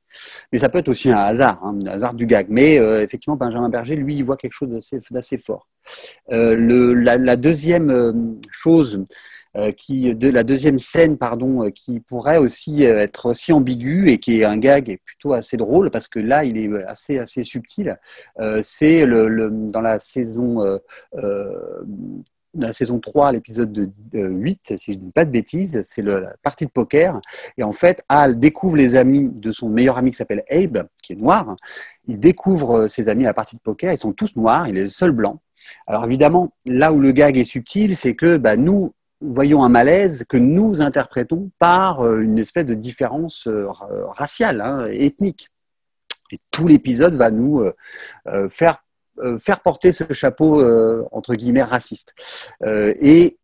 [0.52, 2.47] Mais ça peut être aussi un hasard, hein, un hasard du gag.
[2.49, 4.69] Mais effectivement, Benjamin Berger, lui, il voit quelque chose
[5.12, 5.67] d'assez fort.
[6.29, 9.05] Le, la, deuxième chose
[9.55, 14.17] euh, qui, la deuxième scène, pardon, euh, qui pourrait aussi euh, être aussi ambigu et
[14.17, 17.99] qui est un gag plutôt assez drôle parce que là, il est assez assez subtil.
[18.63, 20.79] c'est le, dans la saison
[22.55, 26.33] la saison 3, l'épisode de, 8, si je ne dis pas de bêtises, c'est la
[26.41, 27.19] partie de poker.
[27.57, 31.13] Et en fait, Al découvre les amis de son meilleur ami qui s'appelle Abe, qui
[31.13, 31.55] est noir.
[32.07, 34.83] Il découvre ses amis à la partie de poker, ils sont tous noirs, il est
[34.83, 35.41] le seul blanc.
[35.87, 40.25] Alors évidemment, là où le gag est subtil, c'est que bah, nous voyons un malaise
[40.27, 45.49] que nous interprétons par euh, une espèce de différence euh, raciale, hein, ethnique.
[46.31, 47.61] Et tout l'épisode va nous
[48.27, 48.82] euh, faire
[49.39, 50.63] faire porter ce chapeau
[51.12, 52.13] entre guillemets raciste.
[52.65, 53.38] et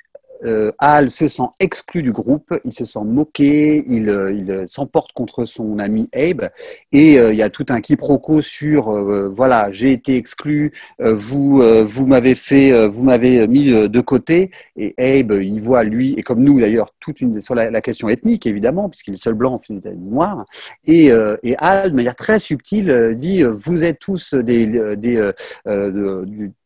[0.46, 5.12] euh, Al se sent exclu du groupe, il se sent moqué, il, euh, il s'emporte
[5.12, 6.50] contre son ami Abe,
[6.92, 8.90] et euh, il y a tout un quiproquo sur
[9.30, 15.40] voilà, j'ai été exclu, vous vous m'avez fait, vous m'avez mis de côté, et Abe
[15.42, 19.14] il voit lui et comme nous d'ailleurs toute une sur la, question ethnique évidemment puisqu'il
[19.14, 19.60] est seul blanc,
[19.98, 20.46] noir,
[20.86, 21.08] et,
[21.44, 24.66] et Al de manière très subtile dit vous êtes tous des,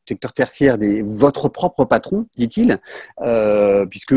[0.08, 2.80] secteur tertiaire des votre propre patron, dit-il,
[3.22, 4.14] euh, puisque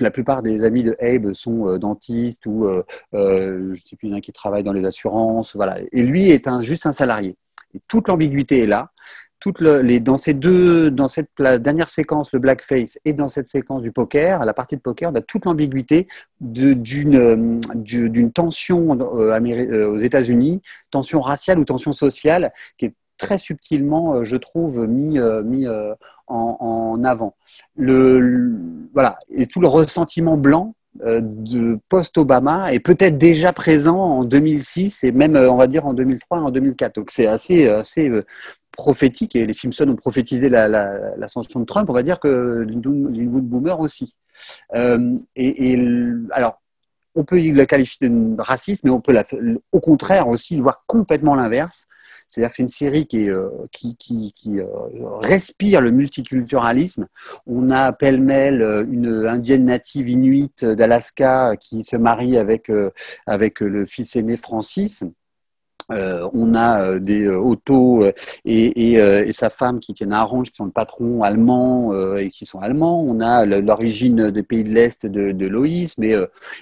[0.00, 4.12] la plupart des amis de Abe sont euh, dentistes ou euh, euh, je sais plus
[4.12, 5.78] un qui travaille dans les assurances, voilà.
[5.92, 7.36] Et lui est un, juste un salarié.
[7.74, 8.90] Et toute l'ambiguïté est là.
[9.40, 13.82] Toute les, dans ces deux, dans cette dernière séquence, le blackface, et dans cette séquence
[13.82, 16.08] du poker, la partie de poker, on a toute l'ambiguïté
[16.40, 24.24] d'une d'une tension aux États-Unis, tension raciale ou tension sociale, qui est très subtilement, euh,
[24.24, 25.94] je trouve, mis, euh, mis euh,
[26.26, 27.36] en, avant.
[27.76, 28.56] Le,
[28.92, 29.18] voilà.
[29.30, 35.34] Et tout le ressentiment blanc de post-Obama est peut-être déjà présent en 2006 et même,
[35.34, 36.94] on va dire, en 2003 et en 2004.
[36.94, 38.10] Donc c'est assez, assez
[38.70, 41.90] prophétique et les Simpsons ont prophétisé l'ascension de Trump.
[41.90, 44.14] On va dire que Linwood Boomer aussi.
[44.72, 45.78] et,
[46.30, 46.62] alors,
[47.16, 49.24] on peut le qualifier de raciste, mais on peut la,
[49.72, 51.88] au contraire aussi voir complètement l'inverse.
[52.28, 53.48] C'est-à-dire que c'est une série qui, euh,
[54.56, 54.66] euh,
[55.20, 57.06] respire le multiculturalisme.
[57.46, 64.16] On a pêle-mêle euh, une indienne native inuite d'Alaska qui se marie avec le fils
[64.16, 65.04] aîné Francis.
[65.92, 68.06] Euh, on a euh, des euh, autos
[68.44, 72.46] et, et, sa femme qui tiennent à Orange, qui sont le patron allemand et qui
[72.46, 73.02] sont allemands.
[73.02, 76.14] On a l'origine des pays de l'Est de, de Loïs, mais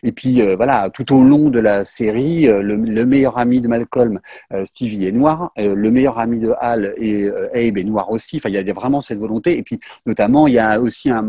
[0.03, 4.21] et puis voilà, tout au long de la série, le, meilleur ami de Malcolm,
[4.65, 5.53] Stevie, est noir.
[5.59, 8.39] le meilleur ami de Hal et Abe est noir aussi.
[8.39, 9.59] Enfin, il y a vraiment cette volonté.
[9.59, 11.27] Et puis, notamment, il y a aussi un,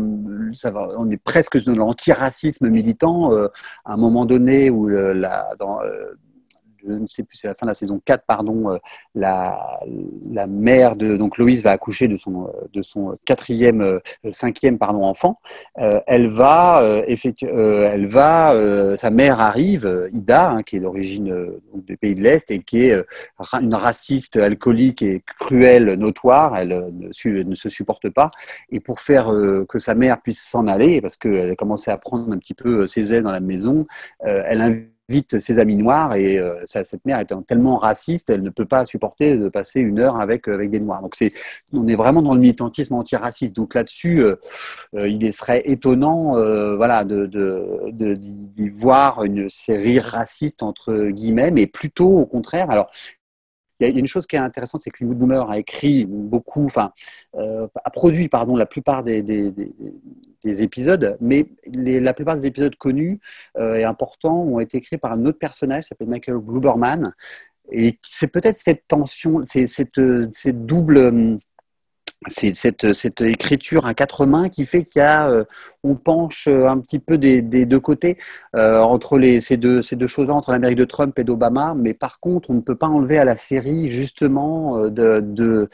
[0.54, 3.32] ça va, on est presque dans l'antiracisme militant.
[3.84, 4.90] à un moment donné où
[5.58, 5.78] dans,
[6.86, 8.78] je ne sais plus, c'est la fin de la saison 4, pardon, euh,
[9.14, 9.80] la,
[10.30, 14.00] la mère de donc Loïs va accoucher de son de son quatrième, euh,
[14.32, 15.40] cinquième pardon enfant.
[15.78, 22.14] Euh, elle va elle va, sa mère arrive, Ida, hein, qui est d'origine des pays
[22.14, 23.04] de l'Est et qui est
[23.60, 26.56] une raciste, alcoolique et cruelle, notoire.
[26.56, 28.30] Elle ne, ne se supporte pas.
[28.70, 29.26] Et pour faire
[29.68, 33.14] que sa mère puisse s'en aller, parce qu'elle commençait à prendre un petit peu ses
[33.14, 33.86] aises dans la maison,
[34.20, 38.50] elle invite vite ses amis noirs et euh, cette mère étant tellement raciste, elle ne
[38.50, 41.02] peut pas supporter de passer une heure avec avec des noirs.
[41.02, 41.32] Donc c'est
[41.72, 43.54] on est vraiment dans le militantisme antiraciste.
[43.54, 44.36] Donc là-dessus, euh,
[44.96, 46.34] euh, il serait étonnant,
[46.76, 47.26] voilà, de
[47.90, 52.68] d'y voir une série raciste entre guillemets, mais plutôt au contraire.
[53.80, 56.64] Il y a une chose qui est intéressante, c'est que Linwood Boomer a écrit beaucoup,
[56.64, 56.92] enfin,
[57.34, 62.74] euh, a produit, pardon, la plupart des, des, des, épisodes, mais la plupart des épisodes
[62.76, 63.20] connus
[63.58, 67.12] euh, et importants ont été écrits par un autre personnage, s'appelle Michael Bluberman.
[67.72, 70.00] Et c'est peut-être cette tension, cette,
[70.32, 71.38] cette double
[72.28, 75.44] c'est cette, cette, écriture à quatre mains qui fait qu'il y a, euh,
[75.82, 78.18] on penche un petit peu des, des deux côtés
[78.56, 81.74] euh, entre les, ces deux, ces deux choses-là, entre l'Amérique de Trump et d'Obama.
[81.76, 85.68] Mais par contre, on ne peut pas enlever à la série justement euh, de, de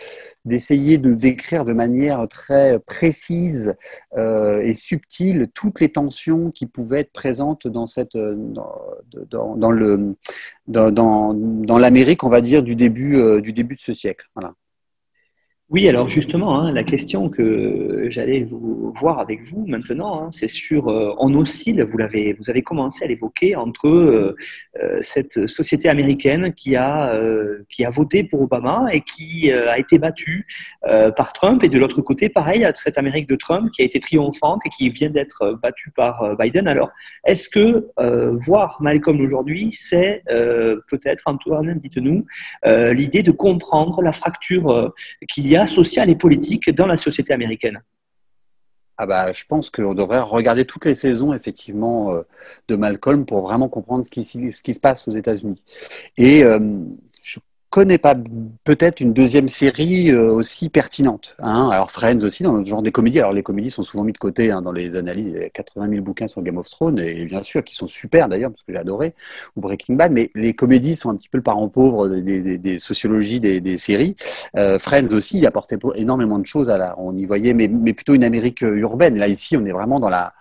[0.44, 3.74] d'essayer de décrire de manière très précise
[4.16, 10.14] euh, et subtile toutes les tensions qui pouvaient être présentes dans cette dans, le
[10.66, 14.28] dans, dans, l'Amérique, on va dire du début euh, du début de ce siècle.
[14.34, 14.54] Voilà.
[15.72, 20.48] Oui, alors justement, hein, la question que j'allais vous voir avec vous maintenant, hein, c'est
[20.48, 24.36] sur, euh, on oscille, vous l'avez, vous avez commencé à l'évoquer, entre euh,
[24.82, 29.78] euh, cette société américaine qui a, euh, qui a voté pour Obama et qui a
[29.78, 30.44] été battue
[31.16, 34.62] par Trump, et de l'autre côté, pareil, cette Amérique de Trump qui a été triomphante
[34.66, 36.66] et qui vient d'être battue par Biden.
[36.66, 36.90] Alors,
[37.24, 37.86] est-ce que
[38.44, 42.26] voir Malcolm aujourd'hui, c'est peut-être, Antoine, dites-nous,
[42.64, 44.92] l'idée de comprendre la fracture
[45.28, 47.80] qu'il y a social et politique dans la société américaine
[49.02, 52.20] ah bah, je pense qu'on devrait regarder toutes les saisons effectivement euh,
[52.68, 55.62] de Malcolm pour vraiment comprendre ce qui, se passe aux États-Unis.
[56.18, 56.58] Et euh,
[57.70, 58.16] connais pas
[58.64, 61.36] peut-être une deuxième série euh, aussi pertinente.
[61.38, 63.20] Hein alors Friends aussi, dans le genre des comédies.
[63.20, 65.32] Alors les comédies sont souvent mis de côté hein, dans les analyses.
[65.34, 67.86] Il y a 80 000 bouquins sur Game of Thrones, et bien sûr, qui sont
[67.86, 69.14] super d'ailleurs, parce que j'ai adoré,
[69.56, 73.40] ou Breaking Bad, mais les comédies sont un petit peu le parent pauvre des, sociologies
[73.40, 74.16] des, séries.
[74.56, 76.70] Euh, Friends aussi, il apportait énormément de choses.
[76.70, 79.16] À la, on y voyait, mais, mais plutôt une Amérique euh, urbaine.
[79.16, 80.34] Là, ici, on est vraiment dans la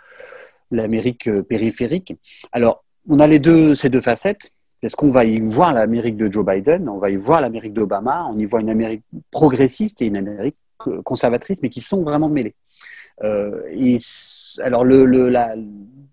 [0.71, 2.13] l'Amérique périphérique.
[2.51, 4.53] Alors, on a les deux, ces deux facettes.
[4.81, 8.25] Est-ce qu'on va y voir l'Amérique de Joe Biden, on va y voir l'Amérique d'Obama,
[8.29, 10.55] on y voit une Amérique progressiste et une Amérique
[11.03, 12.55] conservatrice, mais qui sont vraiment mêlées.
[13.23, 13.61] Euh,
[14.61, 15.53] alors le, le, la,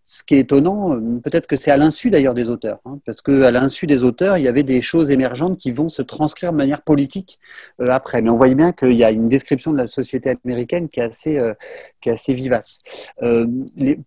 [0.08, 3.20] ce qui est étonnant, euh, peut-être que c'est à l'insu d'ailleurs des auteurs, hein, parce
[3.20, 6.52] que à l'insu des auteurs, il y avait des choses émergentes qui vont se transcrire
[6.52, 7.40] de manière politique
[7.80, 8.22] euh, après.
[8.22, 11.02] Mais on voit bien qu'il y a une description de la société américaine qui est
[11.02, 11.54] assez, euh,
[12.00, 12.78] qui est assez vivace.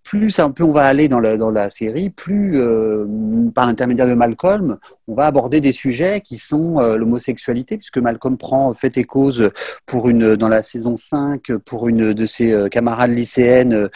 [0.03, 2.53] Plus un peu on va aller dans la, série, plus
[3.53, 8.73] par l'intermédiaire de Malcolm, on va aborder des sujets qui sont l'homosexualité, puisque Malcolm prend
[8.73, 9.51] fait et cause
[9.85, 13.89] pour une dans la saison 5 pour une de ses camarades lycéennes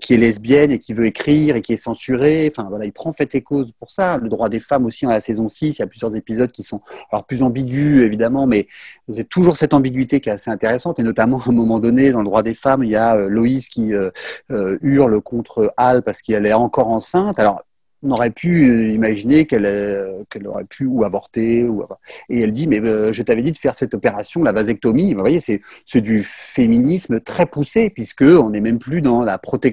[0.00, 2.50] qui est lesbienne et qui veut écrire et qui est censuré.
[2.50, 4.18] Enfin, voilà, il prend fait et cause pour ça.
[4.18, 6.62] Le droit des femmes aussi, dans la saison 6, il y a plusieurs épisodes qui
[6.62, 8.68] sont alors plus ambigus, évidemment, mais
[9.12, 10.98] c'est toujours cette ambiguïté qui est assez intéressante.
[10.98, 13.28] Et notamment, à un moment donné, dans le droit des femmes, il y a euh,
[13.28, 14.10] Loïs qui euh,
[14.50, 17.38] euh, hurle contre Al parce qu'elle est encore enceinte.
[17.38, 17.62] Alors,
[18.02, 21.64] on aurait pu euh, imaginer qu'elle euh, qu'elle aurait pu ou avorter.
[21.64, 21.84] Ou...
[22.28, 25.14] Et elle dit, mais euh, je t'avais dit de faire cette opération, la vasectomie.
[25.14, 25.60] Vous voyez, c'est
[25.96, 29.72] du féminisme très poussé, puisque on n'est même plus dans la proté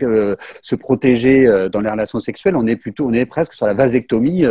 [0.61, 4.43] se protéger dans les relations sexuelles, on est plutôt, on est presque sur la vasectomie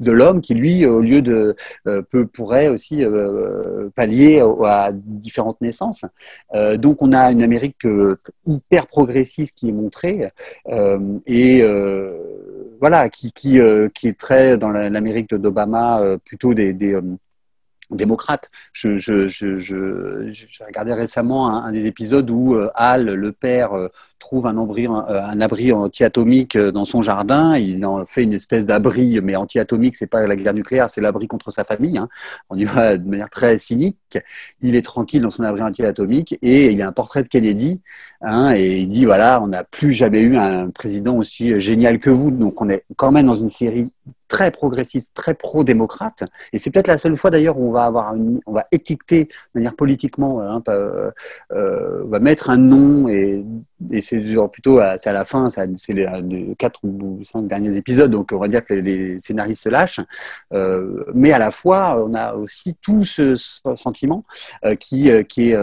[0.00, 3.02] de l'homme qui, lui, au lieu de, peut, pourrait aussi
[3.94, 6.04] pallier à différentes naissances.
[6.76, 7.86] donc, on a une Amérique
[8.46, 10.28] hyper progressiste qui est montrée.
[11.26, 11.62] et
[12.84, 17.00] voilà, qui, qui, euh, qui est très dans l'Amérique d'Obama, euh, plutôt des, des euh,
[17.90, 18.50] démocrates.
[18.74, 23.70] Je, je, je, je, récemment un, un, des épisodes où Al, le père,
[24.18, 27.56] trouve un abri, un abri anti-atomique dans son jardin.
[27.56, 31.28] Il en fait une espèce d'abri, mais anti-atomique, c'est pas la guerre nucléaire, c'est l'abri
[31.28, 31.98] contre sa famille.
[31.98, 32.08] Hein.
[32.50, 34.18] On y va de manière très cynique.
[34.62, 37.80] Il est tranquille dans son abri anti-atomique et il a un portrait de Kennedy.
[38.22, 42.10] Hein, et il dit voilà, on n'a plus jamais eu un président aussi génial que
[42.10, 42.30] vous.
[42.30, 43.92] Donc on est quand même dans une série
[44.28, 46.24] très progressiste, très pro-démocrate.
[46.52, 48.14] Et c'est peut-être la seule fois d'ailleurs où on va avoir
[48.46, 51.10] on va étiqueter de manière politiquement, hein, euh,
[51.52, 53.44] euh, on va mettre un nom et,
[53.90, 54.20] et c'est
[54.52, 58.38] plutôt c'est à la fin, c'est les, les quatre ou cinq derniers épisodes, donc on
[58.38, 60.00] va dire que les, scénaristes se lâchent.
[60.52, 63.34] Euh, mais à la fois, on a aussi tout ce,
[63.74, 64.24] sentiment
[64.64, 65.58] euh, qui, euh, qui est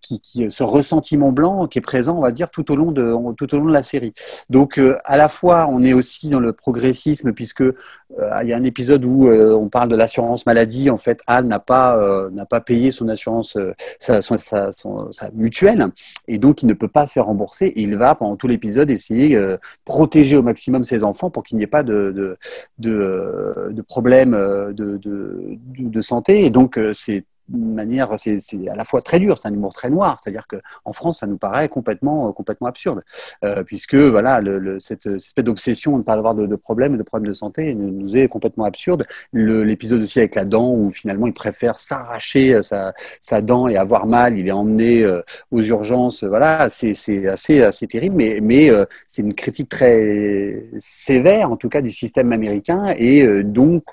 [0.00, 3.54] qui, ce ressentiment blanc qui est présent, on va dire, tout au long de tout
[3.54, 4.14] au long de la série.
[4.50, 8.64] Donc à la fois, on est aussi dans le progressisme puisque il y a un
[8.64, 10.90] épisode où on parle de l'assurance maladie.
[10.90, 13.56] En fait, Anne n'a pas n'a pas payé son assurance,
[13.98, 15.88] sa, sa, mutuelle,
[16.28, 17.33] et donc il ne peut pas se faire rembourser.
[17.76, 21.64] Il va pendant tout l'épisode essayer de protéger au maximum ses enfants pour qu'il n'y
[21.64, 22.38] ait pas de de,
[22.78, 26.44] de, de problème de, de, de santé.
[26.44, 30.18] Et donc c'est manière, c'est à la fois très dur, c'est un humour très noir.
[30.20, 33.02] C'est-à-dire qu'en France, ça nous paraît complètement, complètement absurde,
[33.44, 36.96] euh, puisque voilà, le, cette, cette, espèce d'obsession de ne pas avoir de, de problèmes,
[36.96, 39.06] de problèmes de santé, nous est complètement absurde.
[39.32, 43.76] L'épisode aussi avec la dent, où finalement il préfère s'arracher euh, sa, sa, dent et
[43.76, 46.24] avoir mal, il est emmené euh, aux urgences.
[46.24, 46.94] Voilà, c'est
[47.26, 51.90] assez, assez terrible, mais, mais euh, c'est une critique très sévère, en tout cas, du
[51.90, 53.84] système américain, et euh, donc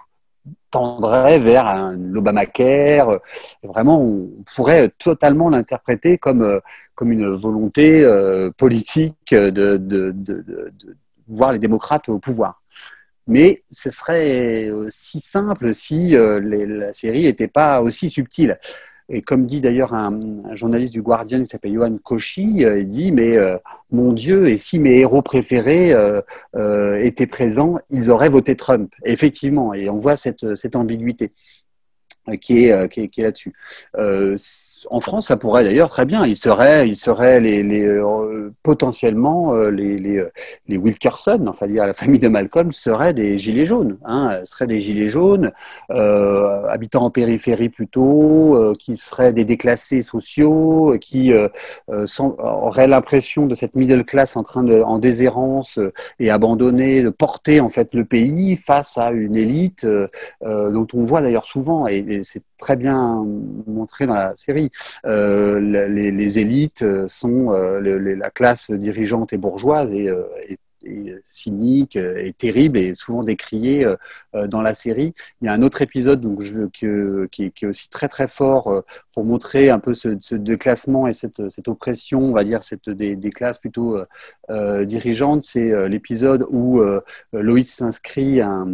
[0.70, 3.20] tendrait vers un Obamacare.
[3.64, 6.62] Vraiment, on pourrait totalement l'interpréter comme,
[6.96, 8.06] comme une volonté
[8.58, 10.74] politique de, de, de, de,
[11.28, 12.62] voir les démocrates au pouvoir.
[13.28, 18.58] Mais ce serait si simple si la série n'était pas aussi subtile.
[19.10, 20.20] Et comme dit d'ailleurs un,
[20.54, 23.58] journaliste du Guardian qui s'appelle Johan Cauchy, euh, il dit Mais euh,
[23.92, 28.94] mon Dieu, et si mes héros préférés euh, étaient présents, ils auraient voté Trump.
[29.06, 31.32] effectivement, et on voit cette, ambiguïté
[32.40, 33.54] qui est là-dessus
[34.90, 36.26] en France, ça pourrait d'ailleurs très bien.
[36.26, 40.32] Il serait, il serait les, les euh, potentiellement euh, les, les, euh,
[40.68, 43.98] les, Wilkerson, enfin dire la famille de Malcolm, seraient des gilets jaunes.
[44.06, 45.52] Hein, seraient des gilets jaunes,
[45.92, 51.32] euh, habitant en périphérie plutôt, qui seraient des déclassés sociaux, qui
[52.06, 55.80] sont, auraient l'impression de cette middle class en train de, en déshérence
[56.20, 59.86] et abandonnée, de porter en fait le pays face à une élite
[60.42, 63.26] dont on voit d'ailleurs souvent, et, c'est très bien
[63.68, 64.71] montré dans la série euh,
[65.06, 67.80] les, les, élites sont euh,
[68.16, 70.26] la classe dirigeante et bourgeoise et, euh,
[71.26, 73.86] cynique et terrible et souvent décrié
[74.34, 75.14] dans la série.
[75.40, 76.40] Il y a un autre épisode donc,
[76.74, 81.68] que, qui, est, aussi très très fort pour montrer un peu ce, déclassement et cette,
[81.68, 84.00] oppression, on va dire, cette, des, classes plutôt
[84.50, 85.44] euh, dirigeantes.
[85.44, 86.82] C'est l'épisode où
[87.32, 88.66] Loïs s'inscrit à,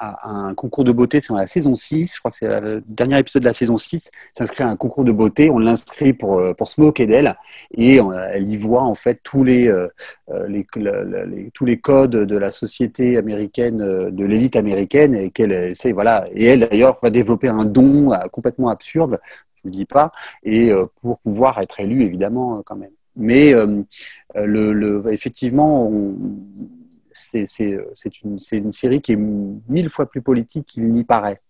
[0.00, 3.18] un concours de beauté, c'est dans la saison 6, je crois que c'est le dernier
[3.18, 6.54] épisode de la saison 6, s'inscrit à un concours de beauté, on l'inscrit pour, euh,
[6.54, 7.36] pour se moquer d'elle,
[7.74, 8.00] et
[8.32, 9.88] elle y voit en fait tous les, euh,
[10.30, 10.66] euh, les,
[11.52, 16.46] tous les codes de la société américaine, de l'élite américaine, et qu'elle essaye, voilà, et
[16.46, 19.18] elle d'ailleurs va développer un don complètement absurde,
[19.56, 20.70] je ne le dis pas, et
[21.02, 22.90] pour pouvoir être élue évidemment quand même.
[23.16, 26.14] Mais le, le, effectivement, on,
[27.10, 27.46] c'est
[28.22, 31.40] une, une, série qui est mille fois plus politique qu'il n'y paraît.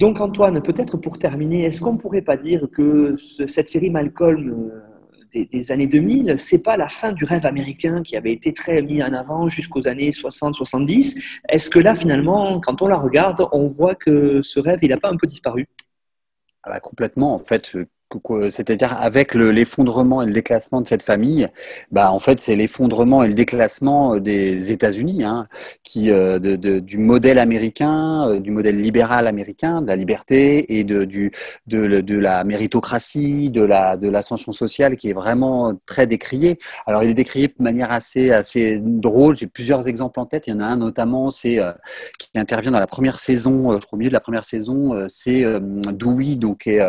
[0.00, 4.70] Donc Antoine, peut-être pour terminer, est-ce qu'on ne pourrait pas dire que cette série Malcolm
[5.34, 8.80] euh, des, années 2000, c'est pas la fin du rêve américain qui avait été très
[8.80, 13.68] mis en avant jusqu'aux années 60-70 Est-ce que là, finalement, quand on la regarde, on
[13.68, 15.68] voit que ce rêve, il n'a pas un peu disparu?
[16.62, 17.34] Ah bah, Complètement.
[17.34, 17.76] En fait,
[18.50, 21.48] c'est-à-dire avec l'effondrement et le déclassement de cette famille,
[21.92, 25.46] bah en fait c'est l'effondrement et le déclassement euh, des États-Unis, hein,
[25.82, 30.78] qui euh, de, de, du modèle américain, euh, du modèle libéral américain, de la liberté
[30.78, 31.30] et de du
[31.66, 36.58] de, la méritocratie, de la de l'ascension sociale, qui est vraiment très décrié.
[36.86, 39.36] Alors il est décrié de manière assez assez drôle.
[39.36, 40.44] J'ai plusieurs exemples en tête.
[40.46, 41.58] Il y en a un notamment, c'est
[42.18, 45.44] qui intervient dans la première saison, je au milieu de la première saison, c'est
[45.92, 46.80] Dewey, donc est,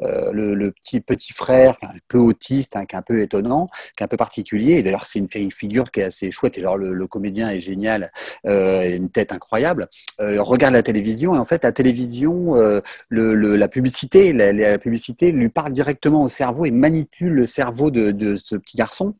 [0.00, 4.16] le le petit petit frère, un peu autiste, hein, un peu étonnant, qui un peu
[4.16, 4.82] particulier.
[4.82, 6.58] D'ailleurs, c'est une figure qui est assez chouette.
[6.58, 8.12] Et alors, le, comédien est génial,
[8.46, 9.88] euh, une tête incroyable.
[10.20, 15.32] Euh, regarde la télévision et en fait, la télévision, euh, le, la publicité, la, publicité
[15.32, 19.16] lui parle directement au cerveau et manipule le cerveau de, de ce petit garçon.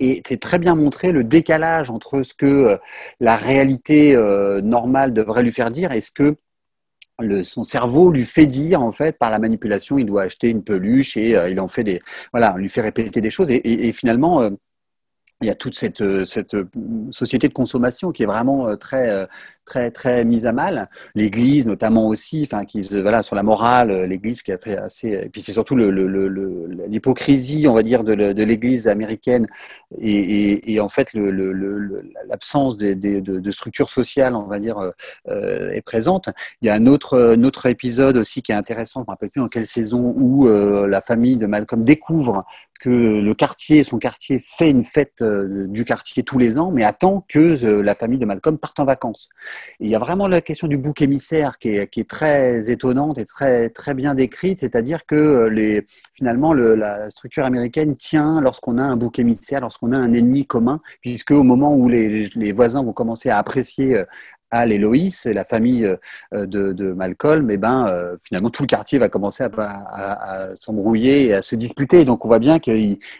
[0.00, 2.78] Et c'est très bien montré le décalage entre ce que
[3.18, 4.16] la réalité
[4.62, 6.36] normale devrait lui faire dire et ce que
[7.20, 10.62] le, son cerveau lui fait dire en fait par la manipulation il doit acheter une
[10.62, 12.00] peluche et euh, il en fait des
[12.32, 13.50] voilà lui fait répéter des choses.
[13.50, 14.50] Et, et, et finalement euh,
[15.40, 16.56] il y a toute cette, euh, cette
[17.10, 19.28] société de consommation qui est vraiment très
[19.68, 20.88] très très mise à mal.
[21.14, 25.10] L'Église notamment aussi, enfin qui voilà sur la morale, l'Église qui a fait assez.
[25.10, 29.46] Et puis c'est surtout l'hypocrisie, on va dire, de, l'Église américaine
[29.96, 31.08] et, en fait
[32.26, 34.78] l'absence de, structure sociale, on va dire,
[35.28, 36.30] euh, est présente.
[36.62, 39.40] Il y a un autre, autre épisode aussi qui est intéressant, je me rappelle plus
[39.40, 42.44] dans quelle saison, où euh, la famille de Malcolm découvre
[42.78, 46.84] que le quartier, son quartier fait une fête euh, du quartier tous les ans, mais
[46.84, 49.28] attend que la famille de Malcolm parte en vacances.
[49.80, 53.18] Il y a vraiment la question du bouc émissaire qui est, qui est très étonnante
[53.18, 58.40] et très, très bien décrite, c'est-à-dire que euh, les, finalement le, la structure américaine tient
[58.40, 62.28] lorsqu'on a un bouc émissaire, lorsqu'on a un ennemi commun, puisque au moment où les,
[62.34, 64.04] les voisins vont commencer à apprécier euh,
[64.50, 68.50] Al et Loïs et la famille euh, de, de Malcolm, et eh ben euh, finalement
[68.50, 72.04] tout le quartier va commencer à, à, à s'embrouiller et à se disputer.
[72.04, 72.70] Donc on voit bien que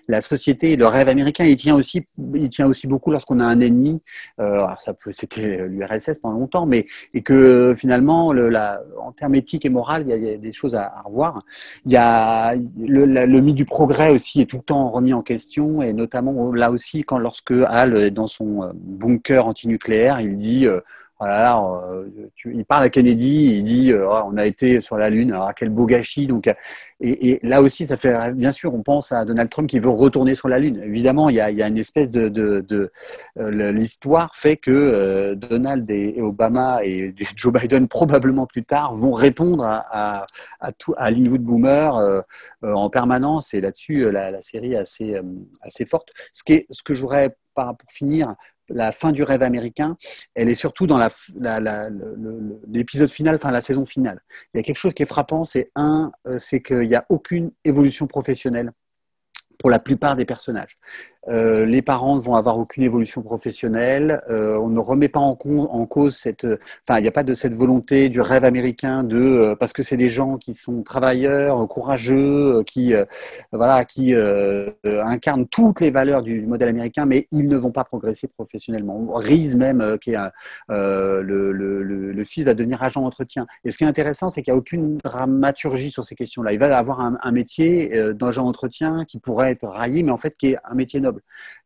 [0.09, 3.61] la société, le rêve américain, il tient aussi, il tient aussi beaucoup lorsqu'on a un
[3.61, 4.03] ennemi.
[4.41, 9.35] Euh, alors ça c'était l'URSS pendant longtemps, mais et que finalement, le, la, en termes
[9.35, 11.43] éthiques et moraux, il y, a, il y a des choses à, à, revoir.
[11.85, 15.22] Il y a le, le, mythe du progrès aussi est tout le temps remis en
[15.22, 20.66] question et notamment là aussi quand lorsque Al est dans son bunker antinucléaire, il dit
[21.19, 21.61] voilà,
[22.45, 25.69] il parle à Kennedy, il dit oh, on a été sur la Lune, alors quel
[25.69, 26.29] beau gâchis.
[26.29, 26.49] Donc,
[27.01, 30.37] et, là aussi, ça fait bien sûr, on pense à Donald Trump qui veut retourner
[30.37, 30.81] sur la Lune.
[30.85, 32.91] Évidemment, il y a, une espèce de,
[33.37, 40.25] l'histoire fait que Donald et, Obama et Joe Biden probablement plus tard vont répondre à,
[40.61, 42.25] à, à boomer
[42.62, 43.55] en permanence.
[43.55, 45.21] Et là-dessus, la, série est assez
[45.62, 46.11] assez forte.
[46.33, 48.35] Ce qui est, ce que je voudrais pour finir,
[48.69, 49.97] la fin du rêve américain,
[50.35, 50.99] elle est surtout dans
[52.69, 54.21] l'épisode final, enfin la saison finale.
[54.53, 57.05] Il y a quelque chose qui est frappant, c'est un, euh, c'est qu'il n'y a
[57.09, 58.73] aucune évolution professionnelle
[59.59, 60.79] pour la plupart des personnages.
[61.27, 64.23] Euh, les parents ne vont avoir aucune évolution professionnelle.
[64.31, 67.55] Euh, on ne remet pas en, cause cette, enfin, il n'y a pas de cette
[67.55, 72.62] volonté du rêve américain de, euh, parce que c'est des gens qui sont travailleurs, courageux,
[72.64, 72.95] qui,
[73.53, 74.14] voilà, qui
[74.85, 79.07] incarnent toutes les valeurs du, modèle américain, mais ils ne vont pas progresser professionnellement.
[79.11, 80.19] Reese même, qui est
[80.69, 83.47] le, fils, va devenir agent d'entretien.
[83.64, 86.53] Et ce qui est intéressant, c'est qu'il n'y a aucune dramaturgie sur ces questions-là.
[86.53, 90.37] Il va avoir un, un métier d'agent d'entretien qui pourrait être raillé, mais en fait
[90.37, 91.01] qui est un métier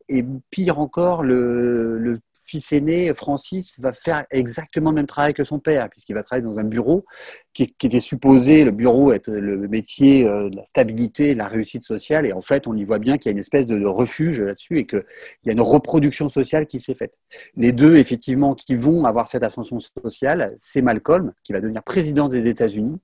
[0.09, 2.21] Et pire encore, le,
[2.53, 6.47] fils aîné, Francis, va faire exactement le même travail que son père, puisqu'il va travailler
[6.47, 7.07] dans un bureau
[7.55, 11.85] qui, était supposé, le bureau, être le métier euh, de la stabilité, de la réussite
[11.85, 12.27] sociale.
[12.27, 14.79] Et en fait, on y voit bien qu'il y a une espèce de, refuge là-dessus
[14.79, 15.03] et qu'il
[15.45, 17.19] y a une reproduction sociale qui s'est faite.
[17.57, 22.29] Les deux, effectivement, qui vont avoir cette ascension sociale, c'est Malcolm, qui va devenir président
[22.29, 22.99] des États-Unis.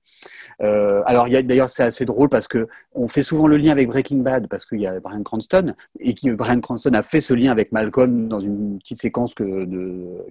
[0.63, 4.19] Euh, alors, d'ailleurs, c'est assez drôle parce que on fait souvent le lien avec Breaking
[4.19, 7.51] Bad parce qu'il y a Brian Cranston et qui Brian Cranston a fait ce lien
[7.51, 9.35] avec Malcolm dans une petite séquence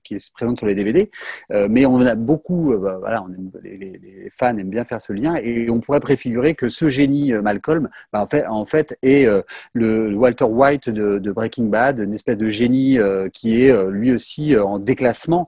[0.04, 1.10] qui est présente sur les DVD.
[1.52, 3.26] Euh, mais on a beaucoup, euh, bah, voilà,
[3.64, 7.42] les, fans aiment bien faire ce lien et on pourrait préfigurer que ce génie euh,
[7.42, 9.28] Malcolm, bah, en fait, en fait, est
[9.74, 12.98] le Walter White de, de, Breaking Bad, une espèce de génie
[13.34, 15.48] qui est lui aussi en déclassement.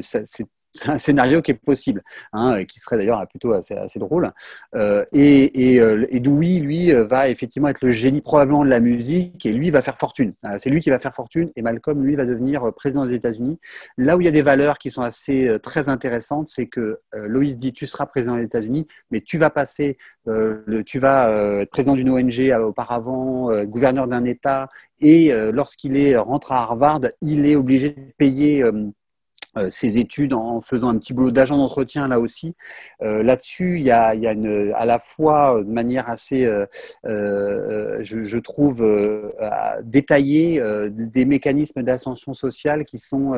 [0.00, 2.02] c'est c'est un scénario qui est possible,
[2.32, 4.32] hein, qui serait d'ailleurs plutôt assez, assez drôle.
[4.74, 8.70] Euh, et, et, euh, et Dewey, lui, euh, va effectivement être le génie probablement de
[8.70, 10.34] la musique, et lui va faire fortune.
[10.58, 13.58] C'est lui qui va faire fortune, et Malcolm, lui, va devenir président des États-Unis.
[13.96, 17.56] Là où il y a des valeurs qui sont assez très intéressantes, c'est que Loïs
[17.56, 19.96] dit tu seras président des États-Unis, mais tu vas passer,
[20.26, 24.68] le, tu vas être président d'une ONG auparavant, gouverneur d'un État,
[25.00, 28.64] et lorsqu'il est rentre à Harvard, il est obligé de payer
[29.68, 32.54] ses études en faisant un petit boulot d'agent d'entretien là aussi.
[33.02, 34.14] Euh, là-dessus, il y a,
[34.76, 36.66] à la fois de manière assez, euh,
[37.06, 39.30] euh je, je, trouve, euh,
[39.82, 43.32] détaillée des mécanismes d'ascension sociale qui sont,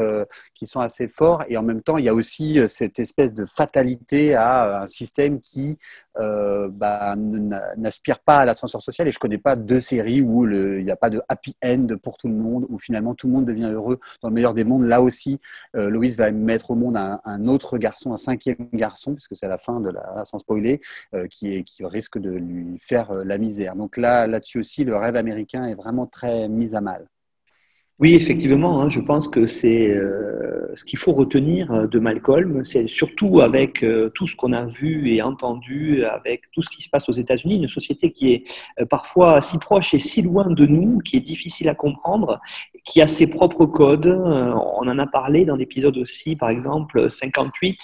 [0.55, 3.45] qui sont assez forts et en même temps, il y a aussi cette espèce de
[3.45, 5.79] fatalité à un système qui
[6.21, 10.85] euh, bah, n'aspire pas à l'ascenseur social et je connais pas deux séries où il
[10.85, 13.47] n'y a pas de happy end pour tout le monde, où finalement tout le monde
[13.47, 14.85] devient heureux dans le meilleur des mondes.
[14.85, 15.41] Là aussi,
[15.77, 19.59] euh, Loïs va mettre au monde un, autre garçon, un cinquième garçon, puisque c'est la
[19.59, 20.81] fin de la, sans spoiler,
[21.15, 23.77] euh, qui, qui risque de lui faire la misère.
[23.77, 27.07] Donc là, là-dessus aussi, le rêve américain est vraiment très mis à mal.
[27.99, 32.63] Oui, effectivement, hein, je pense que c'est euh, ce qu'il faut retenir euh, de Malcolm,
[32.63, 36.83] c'est surtout avec euh, tout ce qu'on a vu et entendu, avec tout ce qui
[36.83, 38.45] se passe aux États-Unis, une société qui est
[38.91, 42.39] parfois si proche et si loin de nous, qui est difficile à comprendre,
[42.85, 44.07] qui a ses propres codes.
[44.07, 47.79] on en a parlé dans l'épisode aussi, par exemple 58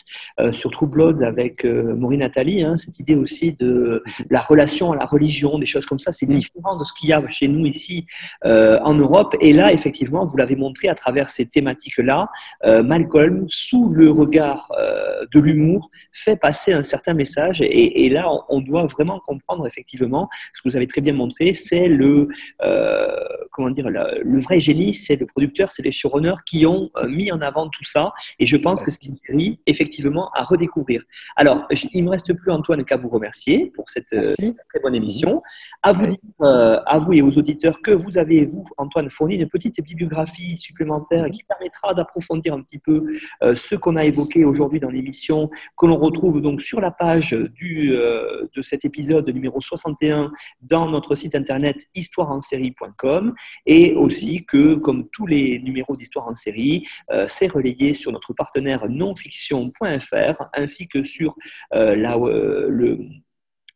[0.52, 5.06] sur True Blood avec Maureen Nathalie, hein, cette idée aussi de la relation à la
[5.06, 8.06] religion, des choses comme ça, c'est différent de ce qu'il y a chez nous ici
[8.44, 9.34] en Europe.
[9.40, 12.28] Et là, effectivement vous l'avez montré à travers ces thématiques-là,
[12.64, 17.60] euh, Malcolm, sous le regard euh, de l'humour, fait passer un certain message.
[17.62, 21.88] Et, là, on, doit vraiment comprendre effectivement ce que vous avez très bien montré, c'est
[21.88, 22.28] le
[22.62, 23.08] euh,
[23.50, 27.40] comment dire le, vrai génie, c'est le producteur, c'est les showrunners qui ont mis en
[27.40, 28.12] avant tout ça.
[28.38, 31.02] Et je pense que c'est une série effectivement à redécouvrir.
[31.36, 35.42] Alors, il me reste plus Antoine qu'à vous remercier pour cette très bonne émission.
[35.82, 39.48] À vous, dire, à vous et aux auditeurs que vous avez vous Antoine fourni une
[39.48, 44.80] petite bibliographie supplémentaire qui permettra d'approfondir un petit peu euh, ce qu'on a évoqué aujourd'hui
[44.80, 49.60] dans l'émission, que l'on retrouve donc sur la page du, euh, de cet épisode numéro
[49.60, 50.32] 61
[50.62, 53.34] dans notre site internet histoireensérie.com
[53.66, 58.32] et aussi que, comme tous les numéros d'Histoire en série, euh, c'est relayé sur notre
[58.32, 61.36] partenaire nonfiction.fr ainsi que sur
[61.72, 62.98] la, le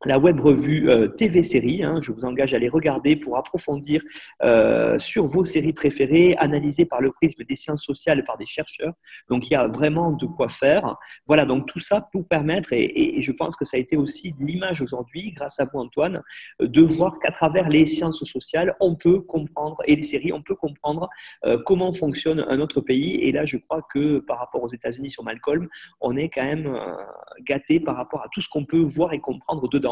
[0.04, 1.82] la web revue euh, TV Série.
[1.82, 2.00] Hein.
[2.02, 4.02] je vous engage à les regarder pour approfondir
[4.42, 8.92] euh, sur vos séries préférées, analysées par le prisme des sciences sociales par des chercheurs.
[9.30, 10.96] Donc il y a vraiment de quoi faire.
[11.26, 14.82] Voilà, donc tout ça pour permettre, et, je pense que ça a été aussi l'image
[14.82, 16.22] aujourd'hui, grâce à vous Antoine,
[16.60, 20.54] de voir qu'à travers les sciences sociales, on peut comprendre, et les séries, on peut
[20.54, 21.08] comprendre
[21.44, 23.14] euh, comment fonctionne un autre pays.
[23.22, 25.68] Et là, je crois que par rapport aux États-Unis sur Malcolm,
[26.00, 26.78] on est quand même
[27.42, 29.85] gâté par rapport à tout ce qu'on peut voir et comprendre dedans.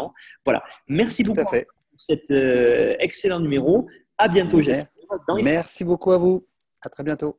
[0.45, 0.63] Voilà.
[0.89, 1.55] Merci beaucoup pour
[1.99, 3.89] cet euh, excellent numéro.
[4.19, 4.87] À bientôt, j'espère.
[5.43, 6.47] Merci beaucoup à vous.
[6.83, 7.39] À très bientôt.